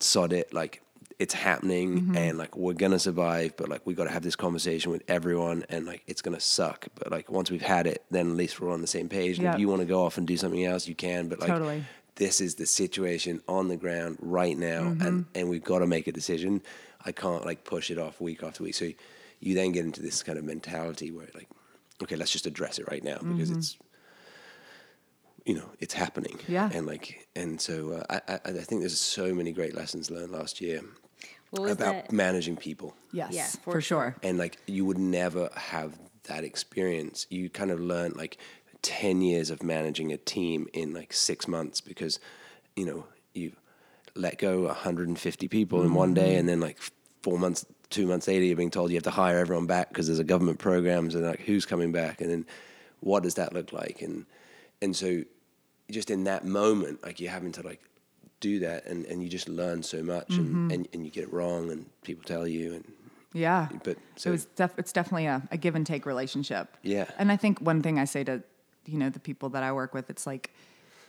[0.00, 0.82] sod it, like
[1.18, 2.16] it's happening Mm-hmm.
[2.16, 5.64] and like we're gonna survive, but like we got to have this conversation with everyone
[5.70, 6.88] and like it's gonna suck.
[6.96, 9.38] But like once we've had it, then at least we're on the same page.
[9.38, 9.54] And Yeah.
[9.54, 11.28] if you want to go off and do something else, you can.
[11.28, 11.84] But like Totally.
[12.16, 15.06] this is the situation on the ground right now Mm-hmm.
[15.06, 16.60] and, and we've got to make a decision.
[17.04, 18.74] I can't like push it off week after week.
[18.74, 18.90] So
[19.40, 21.48] you then get into this kind of mentality where like,
[22.02, 23.78] okay, let's just address it right now because it's,
[25.46, 26.34] you know, it's happening.
[26.34, 26.52] Mm-hmm.
[26.52, 26.70] Yeah.
[26.72, 30.32] And like, and so uh, I, I, I think there's so many great lessons learned
[30.32, 30.82] last year
[31.52, 32.12] about that?
[32.12, 37.26] managing people yes Yeah, for, for sure and like you would never have that experience
[37.30, 38.38] you kind of learn like
[38.82, 42.18] 10 years of managing a team in like six months because
[42.74, 43.52] you know you
[44.14, 46.78] let go 150 people in one day and then like
[47.22, 50.06] four months two months later you're being told you have to hire everyone back because
[50.06, 52.46] there's a government programs and like who's coming back and then
[53.00, 54.26] what does that look like and
[54.82, 55.22] and so
[55.90, 57.80] just in that moment like you're having to like
[58.40, 61.32] do that and, and you just learn so much and, and, and you get it
[61.32, 62.84] wrong and people tell you and
[63.32, 63.68] Yeah.
[63.82, 66.76] But so it's def- it's definitely a, a give and take relationship.
[66.82, 67.06] Yeah.
[67.18, 68.42] And I think one thing I say to
[68.84, 70.52] you know the people that I work with, it's like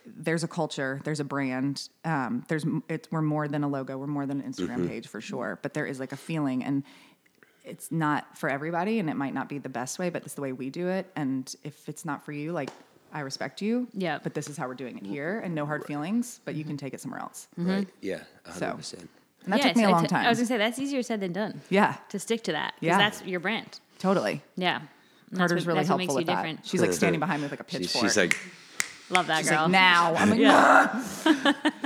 [0.05, 4.07] there's a culture, there's a brand, um, there's it's we're more than a logo, we're
[4.07, 6.83] more than an Instagram page for sure, but there is like a feeling and
[7.65, 10.41] it's not for everybody and it might not be the best way, but it's the
[10.41, 11.11] way we do it.
[11.17, 12.69] And if it's not for you, like
[13.13, 13.87] I respect you.
[13.93, 14.19] Yeah.
[14.21, 16.77] But this is how we're doing it here and no hard feelings, but you can
[16.77, 17.47] take it somewhere else.
[17.57, 17.81] Right.
[17.87, 17.89] Mm-hmm.
[18.01, 18.19] Yeah.
[18.53, 18.93] So- 100%.
[19.45, 20.25] And that Yeah, took me a long time.
[20.25, 21.61] I was gonna say that's easier said than done.
[21.69, 21.95] yeah.
[22.09, 22.71] To stick to that.
[22.73, 22.97] 'cause Yeah.
[22.97, 23.79] That's your brand.
[23.99, 24.41] Totally.
[24.57, 24.77] Yeah.
[24.77, 24.85] And
[25.31, 26.35] that's Carter's what- really that's what helpful makes with you that.
[26.35, 26.65] different.
[26.65, 28.03] She's like standing behind me with like a She- pitchfork.
[28.05, 28.37] she's like,
[29.09, 29.61] Love that She's girl.
[29.63, 30.13] like now.
[30.15, 31.03] I'm like, Yeah.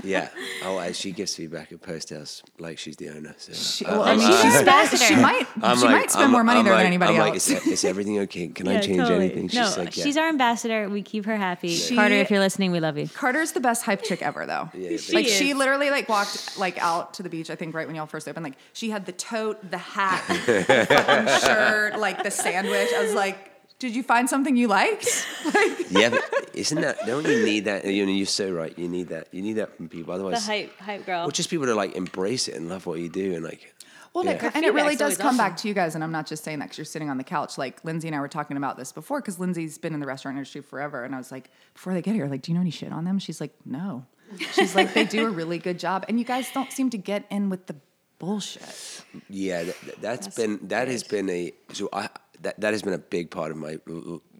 [0.03, 0.29] yeah.
[0.63, 3.33] Oh, and she gives feedback at Post House like she's the owner.
[3.37, 5.03] So She, I- well, I'm- she's she's I'm- ambassador.
[5.05, 5.47] She might.
[5.61, 7.49] I'm she like- might spend I'm- more money I'm there like, than anybody I'm else.
[7.49, 8.47] Like, is, is everything okay?
[8.47, 9.25] Can I change totally.
[9.25, 9.47] anything?
[9.49, 10.03] She's no, like, yeah.
[10.03, 10.89] she's our ambassador.
[10.89, 11.69] We keep her happy.
[11.75, 13.07] She- Carter, if you're listening, we love you.
[13.07, 14.69] Carter's the best hype chick ever, though.
[14.73, 15.33] Yeah, She like is.
[15.33, 17.49] she literally like walked like out to the beach.
[17.51, 18.43] I think right when y'all first opened.
[18.43, 22.89] Like she had the tote, the hat, the shirt, like the sandwich.
[22.95, 23.50] I was like,
[23.81, 25.27] did you find something you liked?
[25.53, 26.97] Like, yeah, but isn't that?
[27.05, 27.83] Don't you need that?
[27.83, 28.77] You know, you're so right.
[28.77, 29.27] You need that.
[29.33, 30.13] You need that from people.
[30.13, 31.27] Otherwise, The Otherwise, hype, hype girl.
[31.27, 33.73] or just people to like embrace it and love what you do and like.
[34.13, 34.37] well, yeah.
[34.37, 35.95] that, and it really does always come back to you guys.
[35.95, 37.57] And I'm not just saying that because you're sitting on the couch.
[37.57, 40.37] Like Lindsay and I were talking about this before because Lindsay's been in the restaurant
[40.37, 41.03] industry forever.
[41.03, 43.03] And I was like, before they get here, like, do you know any shit on
[43.03, 43.17] them?
[43.19, 44.05] She's like, no.
[44.53, 47.25] She's like, they do a really good job, and you guys don't seem to get
[47.29, 47.75] in with the
[48.19, 49.03] bullshit.
[49.29, 52.07] Yeah, that, that- that's That's been that has been a so I
[52.41, 53.79] that that has been a big part of my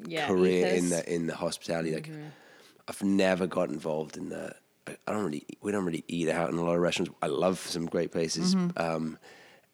[0.05, 1.93] Yeah, career in the in the hospitality.
[1.93, 2.27] Like, Mm-hmm.
[2.87, 4.53] I've never got involved in the.
[5.07, 5.45] I don't really.
[5.61, 7.13] We don't really eat out in a lot of restaurants.
[7.21, 8.81] I love some great places, Mm-hmm.
[8.81, 9.17] um,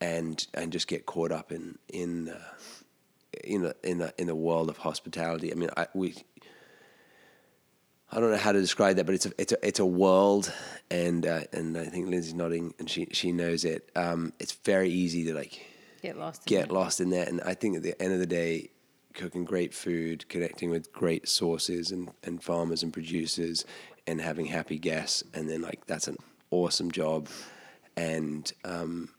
[0.01, 2.39] and and just get caught up in in uh,
[3.43, 5.51] in the in the in the world of hospitality.
[5.51, 6.15] I mean, I we.
[8.11, 10.53] I don't know how to describe that, but it's a it's a it's a world,
[10.89, 13.89] and uh, and I think Lindsay's nodding, and she she knows it.
[13.95, 15.59] Um, it's very easy to like
[16.07, 16.41] get lost.
[16.43, 16.71] in get it.
[16.71, 17.27] lost in that.
[17.27, 18.69] And I think at the end of the day,
[19.13, 23.65] cooking great food, connecting with great sources and, and farmers and producers,
[24.05, 26.17] and having happy guests, and then like that's an
[26.51, 27.27] awesome job.
[27.95, 29.09] And um,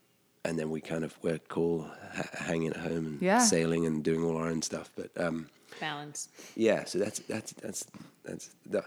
[0.45, 3.39] and then we kind of we're cool ha- hanging at home and Yeah.
[3.39, 4.89] sailing and doing all our own stuff.
[4.95, 6.29] But um, balance.
[6.55, 7.85] yeah, so that's that's that's
[8.23, 8.83] that's the.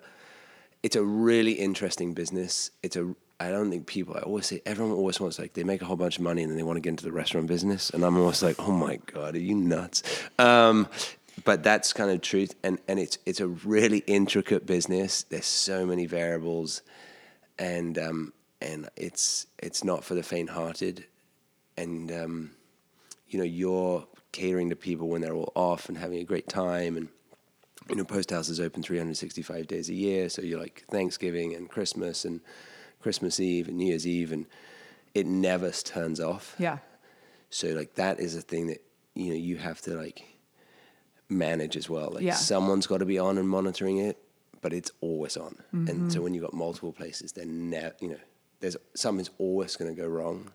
[0.82, 2.70] It's a really interesting business.
[2.82, 3.14] It's a.
[3.42, 4.16] I don't think people.
[4.16, 6.50] I always say everyone always wants like they make a whole bunch of money and
[6.50, 8.96] then they want to get into the restaurant business, and I'm always like, oh my
[9.06, 10.02] god, are you nuts?
[10.38, 10.88] Um,
[11.44, 15.24] but that's kind of truth, and and it's it's a really intricate business.
[15.24, 16.82] There's so many variables,
[17.58, 21.04] and um, and it's it's not for the faint-hearted,
[21.76, 22.50] and um,
[23.28, 26.96] you know you're catering to people when they're all off and having a great time
[26.96, 27.08] and
[27.88, 31.68] you know post house is open 365 days a year so you're like thanksgiving and
[31.68, 32.40] christmas and
[33.02, 34.46] christmas eve and new year's eve and
[35.14, 36.78] it never turns off Yeah.
[37.50, 38.80] so like that is a thing that
[39.14, 40.22] you know you have to like
[41.28, 42.34] manage as well like Yeah.
[42.34, 44.18] someone's got to be on and monitoring it
[44.60, 45.88] but it's always on Mm-hmm.
[45.88, 48.20] and so when you've got multiple places then ne- you know
[48.60, 50.50] there's something's always going to go wrong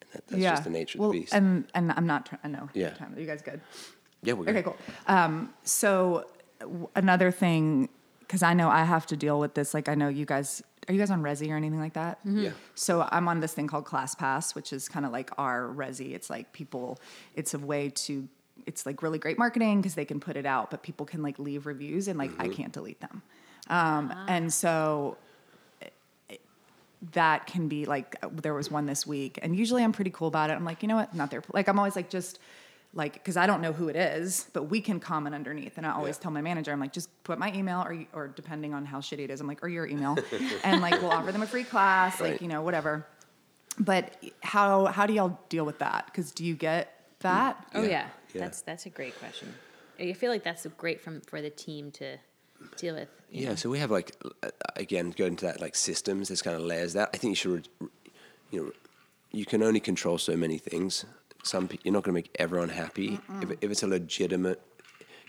[0.00, 2.26] and that, that's just the nature well, of the beast And and I'm not.
[2.26, 2.68] Try- I know.
[2.72, 2.90] Yeah.
[2.90, 3.14] Time.
[3.14, 3.60] Are you guys good?
[4.22, 4.56] yeah we're good.
[4.56, 4.76] Okay, cool.
[5.08, 6.24] Um, so
[6.60, 7.88] w- another thing,
[8.34, 9.74] because I know I have to deal with this.
[9.74, 10.60] Like I know you guys.
[10.88, 12.18] Are you guys on Resy or anything like that?
[12.26, 12.40] Mm-hmm.
[12.40, 12.50] Yeah.
[12.74, 16.14] So I'm on this thing called ClassPass, which is kind of like our Resy.
[16.14, 16.98] It's like people.
[17.36, 18.28] It's a way to.
[18.66, 21.38] It's like really great marketing because they can put it out, but people can like
[21.38, 22.54] leave reviews and like I mm-hmm.
[22.54, 23.22] can't delete them.
[23.68, 24.24] Um, ah.
[24.26, 25.16] And so
[25.80, 26.36] eh,
[27.12, 30.48] that can be like there was one this week and usually i'm pretty cool about
[30.48, 32.38] it i'm like you know what not there like i'm always like just
[32.94, 35.90] like because i don't know who it is but we can comment underneath and i
[35.92, 36.22] always Yeah.
[36.22, 39.20] tell my manager i'm like just put my email or or depending on how shitty
[39.24, 40.16] it is i'm like or your email
[40.64, 43.06] and like we'll offer them a free class like you know whatever
[43.78, 46.90] but how how do y'all deal with that because do you get
[47.20, 48.08] that Oh Yeah, yeah.
[48.34, 48.40] yeah.
[48.42, 49.52] that's that's a great question.
[49.98, 52.18] I feel like that's great from for the team to
[52.76, 53.08] deal with.
[53.30, 53.54] Yeah, know.
[53.54, 54.14] so we have like
[54.76, 56.28] again going to that like systems.
[56.28, 57.68] There's kind of layers that I think you should,
[58.50, 58.72] you know,
[59.32, 61.04] you can only control so many things.
[61.44, 63.20] Some you're not going to make everyone happy.
[63.40, 64.60] If, if it's a legitimate,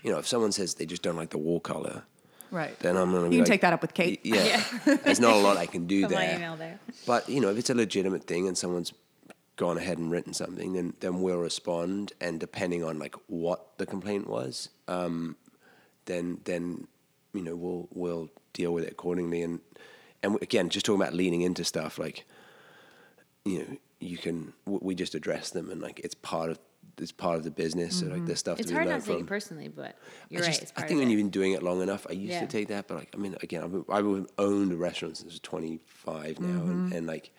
[0.02, 2.04] you know, if someone says they just don't like the wall color,
[2.50, 4.62] right then I'm going to you can like, take that up with kate Yeah,
[5.04, 6.36] there's not a lot I can do Put my there.
[6.36, 6.78] email there.
[7.06, 8.92] But you know, if it's a legitimate thing and someone's
[9.56, 12.12] gone ahead and written something, then then we'll respond.
[12.20, 15.36] And depending on like what the complaint was, um,
[16.06, 16.86] then then
[17.34, 19.42] you know we'll we'll deal with it accordingly.
[19.42, 19.60] And
[20.22, 22.24] and again, just talking about leaning into stuff like
[23.44, 26.58] you know you can w- we just address them and like it's part of
[26.98, 28.00] it's part of the business.
[28.00, 29.96] So like there's stuff It's to be hard not to take it personally, but
[30.30, 30.50] you're I right.
[30.50, 31.10] just- It's I think when it.
[31.12, 32.40] you've been doing it long enough, I used Yeah.
[32.40, 35.34] to take that, but like I mean, again, I've, I've owned a restaurant since I
[35.34, 36.92] was 25 now, Mm-hmm.
[36.92, 37.32] and like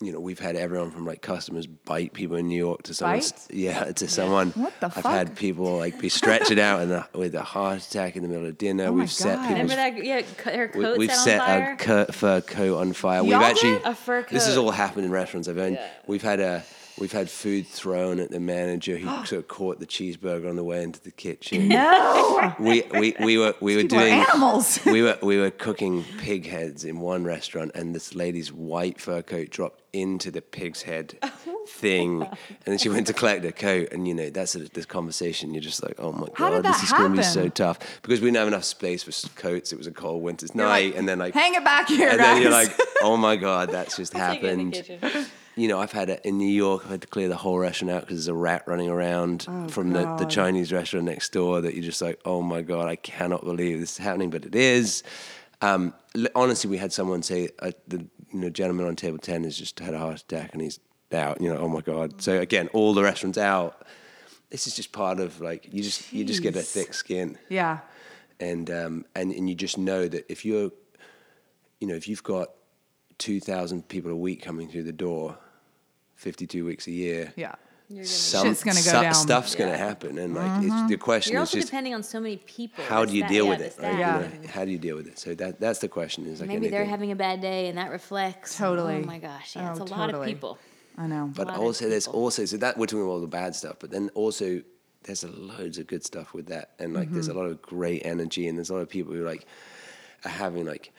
[0.00, 3.20] you know, we've had everyone from like customers bite people in New York to someone,
[3.20, 3.46] Bite?
[3.50, 4.50] yeah, to someone.
[4.50, 5.06] What the I've fuck?
[5.06, 8.58] had people like be stretched out and with a heart attack in the middle of
[8.58, 8.86] dinner.
[8.86, 9.54] Oh we've set people.
[9.56, 10.04] people's Remember that?
[10.04, 10.22] Yeah,
[10.52, 12.04] her we, coat we've set on set fire.
[12.08, 13.18] a fur coat on fire.
[13.18, 13.84] Y'all we've actually did?
[13.86, 15.48] A fur This has all happened in restaurants.
[15.48, 15.78] I've owned.
[16.06, 16.62] We've had a
[16.98, 20.64] we've had food thrown at the manager who sort of caught the cheeseburger on the
[20.64, 21.68] way into the kitchen.
[21.68, 24.78] No, We, we, we were we were people are doing animals.
[24.86, 29.22] we were we were cooking pig heads in one restaurant, and this lady's white fur
[29.22, 32.36] coat dropped into the pig's head oh thing, and
[32.66, 35.54] then she went to collect her coat, and you know that's of this conversation.
[35.54, 37.42] You're just like, oh my How god, did this that is going to be happen?
[37.42, 39.72] so tough because we didn't have enough space for s- coats.
[39.72, 42.26] It was a cold winter's night, and then like hang it back here, and guys.
[42.26, 42.70] then you're like,
[43.02, 45.00] oh my god, that's just Take it in the happened.
[45.02, 45.26] kitchen.
[45.56, 46.82] You know, I've had it in New York.
[46.86, 49.92] I had to clear the whole restaurant out because there's a rat running around from
[49.92, 51.62] the, the Oh, Chinese restaurant next door.
[51.62, 54.54] That you're just like, oh my god, I cannot believe this is happening, but it
[54.54, 55.02] is.
[55.62, 55.94] Um,
[56.34, 59.80] honestly, we had someone say uh, the you know gentleman on table ten has just
[59.80, 60.78] had a heart attack and he's
[61.12, 61.40] out.
[61.40, 62.20] You know, oh my god.
[62.20, 63.86] So again, all the restaurants out.
[64.50, 67.78] This is just part of like you just you just get a thick skin yeah,
[68.38, 70.70] and um, and and you just know that if you're,
[71.80, 72.50] you know, if you've got
[73.18, 75.36] two thousand people a week coming through the door,
[76.16, 77.54] fifty-two weeks a year, yeah.
[78.02, 79.14] some Shit's gonna go su- down.
[79.14, 82.02] stuff's going to happen, and like it's, the question You're is also just depending on
[82.02, 82.82] so many people.
[82.84, 83.74] how do you sta- deal yeah, with it?
[83.80, 83.98] Right?
[83.98, 84.22] Yeah.
[84.32, 85.18] You know, how do you deal with it?
[85.18, 86.26] So that that's the question.
[86.26, 88.56] Is like Maybe they're having a bad day, and that reflects.
[88.58, 88.96] Totally.
[88.96, 90.58] Oh my gosh, yeah, it's Oh, a lot of people.
[90.98, 91.30] I know.
[91.34, 92.20] But lot of also, there's people.
[92.22, 94.62] also so that we're talking about all the bad stuff, but then also
[95.04, 97.38] there's a loads of good stuff with that, and like there's a Mm-hmm.
[97.38, 99.46] lot of great energy, and there's a lot of people who like
[100.24, 100.92] are having like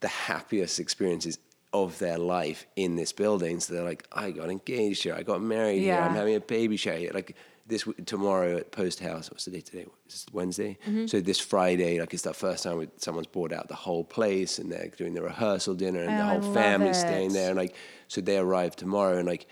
[0.00, 1.38] the happiest experiences
[1.72, 3.60] of their life in this building.
[3.60, 6.76] So they're like, I got engaged here, I got married here, I'm having a baby
[6.76, 7.10] shower here.
[7.12, 9.30] Like this tomorrow at Post House.
[9.30, 9.84] What's the day today?
[10.06, 10.78] It's Wednesday.
[10.86, 11.06] Mm-hmm.
[11.06, 14.58] So this Friday, like it's the first time with someone's bought out the whole place,
[14.58, 17.74] and they're doing the rehearsal dinner, and Oh, the whole family's staying there, and like
[18.08, 19.46] so they arrive tomorrow, and like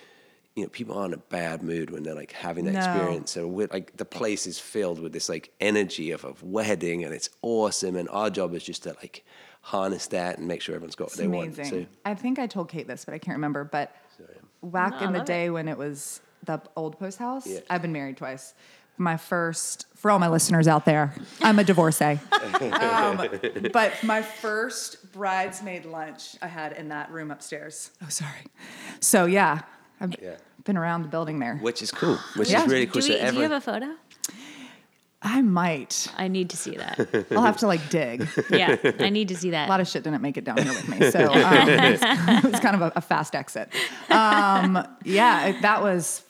[0.54, 2.78] you know, people aren't in a bad mood when they're like having that No.
[2.78, 3.30] experience.
[3.30, 7.12] So we're like the place is filled with this like energy of a wedding and
[7.12, 7.94] it's awesome.
[7.94, 9.22] And our job is just to like
[9.66, 11.56] harness that and make sure everyone's got what It's they amazing.
[11.78, 11.88] want.
[11.92, 13.64] So I think I told Kate this, but I can't remember.
[13.64, 13.94] But
[14.62, 17.58] back No, in the love day when it was the old post house, Yeah.
[17.68, 18.54] I've been married twice.
[18.96, 21.12] My first, for all my listeners out there,
[21.42, 22.18] I'm a divorcee.
[22.72, 23.28] um,
[23.72, 27.90] but my first bridesmaid lunch I had in that room upstairs.
[28.04, 28.46] Oh, sorry.
[29.00, 29.62] So yeah,
[30.00, 30.36] I've Yeah.
[30.64, 31.56] been around the building there.
[31.58, 32.62] which is cool, which Yeah.
[32.62, 33.02] is really Do, cool.
[33.02, 33.94] we, so do you have a photo?
[35.28, 36.06] I might.
[36.16, 37.26] I need to see that.
[37.32, 38.28] I'll have to like dig.
[38.48, 39.68] yeah, I need to see that.
[39.68, 42.60] A lot of shit didn't make it down here with me, so um, it was
[42.60, 43.68] kind of a, a fast exit.
[44.08, 46.22] Um, yeah, it- that was.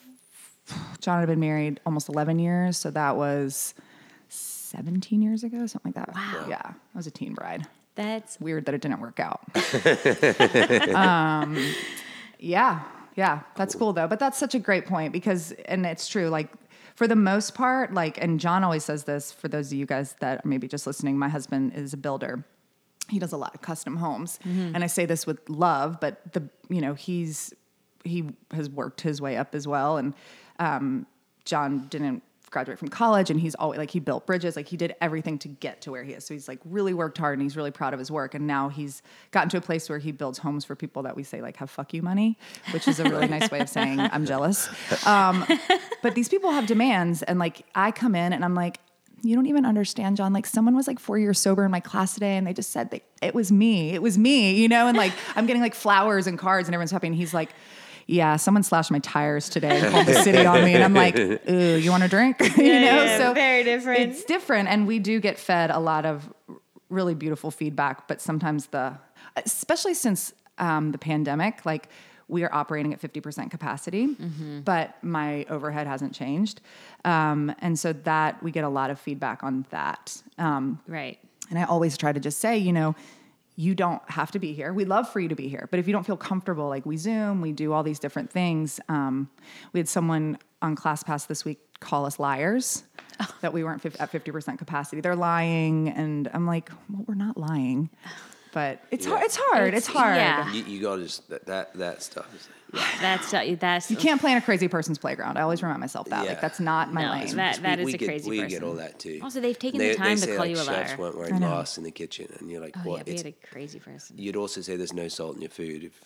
[0.99, 3.75] John had been married almost eleven years, so that was
[4.29, 6.15] seventeen years ago, something like that.
[6.15, 6.45] Wow.
[6.49, 7.67] Yeah, I was a teen bride.
[7.95, 9.41] That's Weird that it didn't work out.
[10.95, 11.57] um,
[12.39, 12.81] yeah,
[13.15, 14.07] yeah, that's cool though.
[14.07, 16.29] But that's such a great point because, and it's true.
[16.29, 16.49] Like
[16.97, 20.15] for the most part, like, and John always says this for those of you guys
[20.19, 21.15] that are maybe just listening.
[21.15, 22.43] My husband is a builder.
[23.07, 24.39] He does a lot of custom homes,
[24.75, 27.53] and I say this with love, but the you know he's
[28.03, 30.15] he has worked his way up as well, and
[30.57, 31.05] um,
[31.45, 34.95] John didn't graduate from college and he's always like he built bridges like he did
[35.01, 36.25] everything to get to where he is.
[36.25, 38.33] So he's like really worked hard and he's really proud of his work.
[38.33, 41.23] And now he's gotten to a place where he builds homes for people that we
[41.23, 42.37] say like have fuck you money
[42.71, 44.69] which is a really nice way of saying i'm jealous.
[45.05, 45.45] Um,
[46.01, 48.79] but these people have demands and like i come in and i'm like
[49.23, 50.31] you don't even understand john.
[50.31, 52.91] Like someone was like four years sober in my class today and they just said
[52.91, 54.87] that it was me it was me you know?
[54.87, 57.07] And like i'm getting like flowers and cards and everyone's happy.
[57.07, 57.49] And he's like
[58.07, 60.73] yeah, someone slashed my tires today and called the city on me.
[60.73, 61.17] And I'm like,
[61.49, 62.39] ooh, you want a drink?
[62.57, 63.99] you Yeah, know, yeah, so very different.
[63.99, 64.69] It's different.
[64.69, 66.31] And we do get fed a lot of
[66.89, 68.97] really beautiful feedback, but sometimes the,
[69.35, 71.89] especially since um, the pandemic, like
[72.29, 74.61] we are operating at 50% capacity, Mm-hmm.
[74.61, 76.61] but my overhead hasn't changed.
[77.05, 80.21] Um, and so that we get a lot of feedback on that.
[80.37, 81.17] Um, right.
[81.49, 82.95] and I always try to just say, you know,
[83.59, 84.71] you don't have to be here.
[84.71, 86.95] We love for you to be here, but if you don't feel comfortable, like we
[86.95, 88.79] Zoom, we do all these different things.
[88.87, 89.29] Um,
[89.73, 92.83] we had someone on ClassPass this week call us liars
[93.41, 95.01] that we weren't fif- at fifty percent capacity.
[95.01, 97.89] They're lying, and I'm like, well, we're not lying,
[98.57, 99.21] but it's hard.
[99.23, 99.73] It's hard.
[99.75, 100.15] It's, It's- hard.
[100.17, 100.51] yeah.
[100.51, 102.25] you, you got to just that, that that stuff.
[102.33, 102.49] Is
[102.99, 103.29] That's
[103.59, 105.37] that's You can't play in a crazy person's playground.
[105.37, 106.23] I always remind myself that.
[106.23, 106.31] Yeah.
[106.31, 107.23] Like that's not my No, lane.
[107.23, 108.49] it's that- we, we a get, crazy we person.
[108.59, 109.19] get all that too.
[109.21, 110.97] Also, they've taken They- the time they to say, call like, you a chefs liar.
[110.97, 111.49] weren't I wearing know.
[111.51, 112.97] masks in the kitchen, and you're like, Oh what?
[112.97, 114.17] yeah, we It's- had a crazy person.
[114.17, 116.01] you'd also say there's no salt in your food if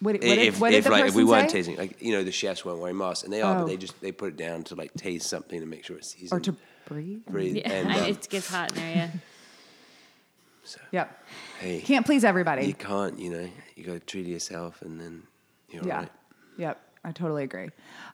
[0.00, 1.56] what, what did, if, what did if the like if we person weren't say?
[1.58, 3.60] tasting like you know the chefs weren't wearing masks and they are Oh.
[3.60, 6.08] but they just they put it down to like taste something to make sure it's
[6.14, 6.54] seasoned or to
[6.86, 7.20] breathe.
[7.26, 8.94] breathe Yeah, and um, it gets hot in there.
[8.96, 9.10] Yeah.
[10.64, 11.24] so, Yep.
[11.60, 12.66] Hey Can't please everybody.
[12.66, 15.22] you can't you know you got to treat yourself and then
[15.70, 15.96] You're all yeah.
[15.98, 16.12] right.
[16.58, 16.80] Yep.
[17.04, 17.68] I totally agree.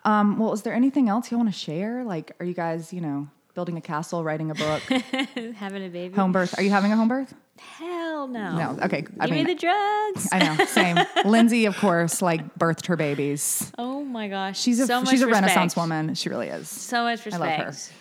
[0.04, 2.04] Um, well, is there anything else you want to share?
[2.04, 4.82] Like, are you guys, you know, building a castle, writing a book,
[5.54, 6.14] Having a baby?
[6.14, 6.58] home birth?
[6.58, 7.32] Are you having a home birth?
[7.58, 8.56] Hell no.
[8.58, 8.84] No.
[8.84, 9.06] Okay.
[9.20, 10.28] I Give mean, me the drugs.
[10.32, 10.64] I know.
[10.66, 10.98] Same.
[11.24, 13.72] Lindsay, of course, like birthed her babies.
[13.78, 14.60] oh my gosh.
[14.60, 15.42] She's a so much she's a respect.
[15.46, 16.14] Renaissance woman.
[16.14, 16.68] She really is.
[16.68, 17.42] So much respect.
[17.42, 17.66] I love her.
[17.66, 17.98] respect.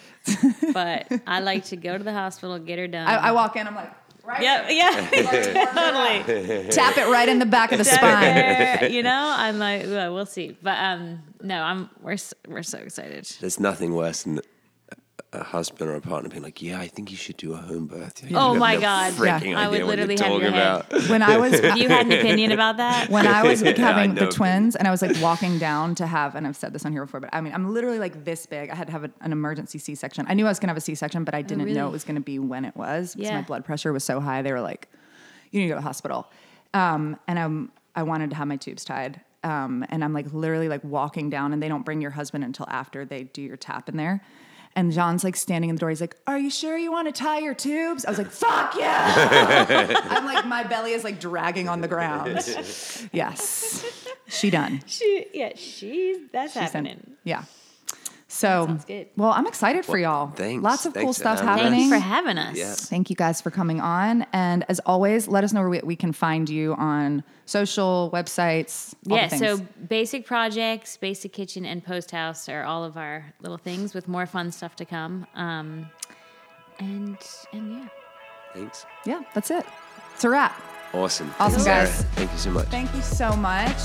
[0.73, 3.07] but I like to go to the hospital, get her done.
[3.07, 3.65] I, I walk in.
[3.67, 3.91] I'm like,
[4.23, 4.41] right.
[4.41, 5.09] Yep, yeah,
[6.23, 6.69] totally.
[6.69, 8.91] Tap it right in the back of the spine.
[8.91, 10.57] You know, I'm like, well, we'll see.
[10.61, 12.17] But um, no, I'm we're
[12.47, 13.25] we're so excited.
[13.39, 14.41] There's nothing worse than
[15.33, 17.57] a- a husband or a partner being like, "Yeah, I think you should do a
[17.57, 19.13] home birth." You Oh my no God.
[19.17, 19.25] Yeah.
[19.25, 20.85] I would idea what you're literally have your talking head.
[20.89, 21.09] about.
[21.09, 23.09] When I was You had an opinion about that?
[23.15, 26.35] when I was I having the twins and I was like walking down to have,
[26.35, 28.69] and I've said this on here before, but I mean, I'm literally like this big.
[28.69, 30.25] I had to have a, an emergency C section.
[30.27, 31.79] I knew I was going to have a C section, but I didn't know really?
[31.79, 33.37] it was going to be when it was because Yeah.
[33.37, 34.41] my blood pressure was so high.
[34.41, 34.89] They were like,
[35.51, 36.27] you need to go to the hospital.
[36.73, 39.21] Um, and I'm, I wanted to have my tubes tied.
[39.43, 42.67] Um, and I'm like literally like walking down, and they don't bring your husband until
[42.69, 44.21] after they do your tap in there.
[44.75, 45.89] And John's like standing in the door.
[45.89, 48.75] He's like, "Are you sure you want to tie your tubes?" I was like, "Fuck
[48.77, 52.39] yeah!" I'm like, my belly is like dragging on the ground.
[53.11, 53.83] Yes,
[54.27, 54.81] she done.
[54.85, 56.85] She, yeah, she's that's She's done.
[56.85, 57.11] happening.
[57.25, 57.43] Yeah.
[58.31, 59.09] So, good.
[59.17, 60.31] well, I'm excited for y'all.
[60.31, 60.63] thanks.
[60.63, 61.89] Lots of cool Thanks for stuff happening.
[61.89, 62.55] Thanks for having us.
[62.55, 62.73] Yeah.
[62.73, 64.25] Thank you guys for coming on.
[64.31, 68.95] And as always, let us know where we, we can find you on social websites.
[69.09, 69.57] all the Yeah, so
[69.87, 74.25] basic projects, basic kitchen, and post house are all of our little things with more
[74.25, 75.27] fun stuff to come.
[75.35, 75.89] Um,
[76.79, 77.17] and
[77.51, 77.87] and yeah,
[78.53, 78.85] Thanks.
[79.05, 79.65] yeah, that's it.
[80.13, 80.59] It's a wrap.
[80.93, 81.33] Awesome.
[81.37, 82.03] Awesome, Sarah, guys.
[82.15, 82.67] Thank you so much.
[82.67, 83.77] Thank you so much.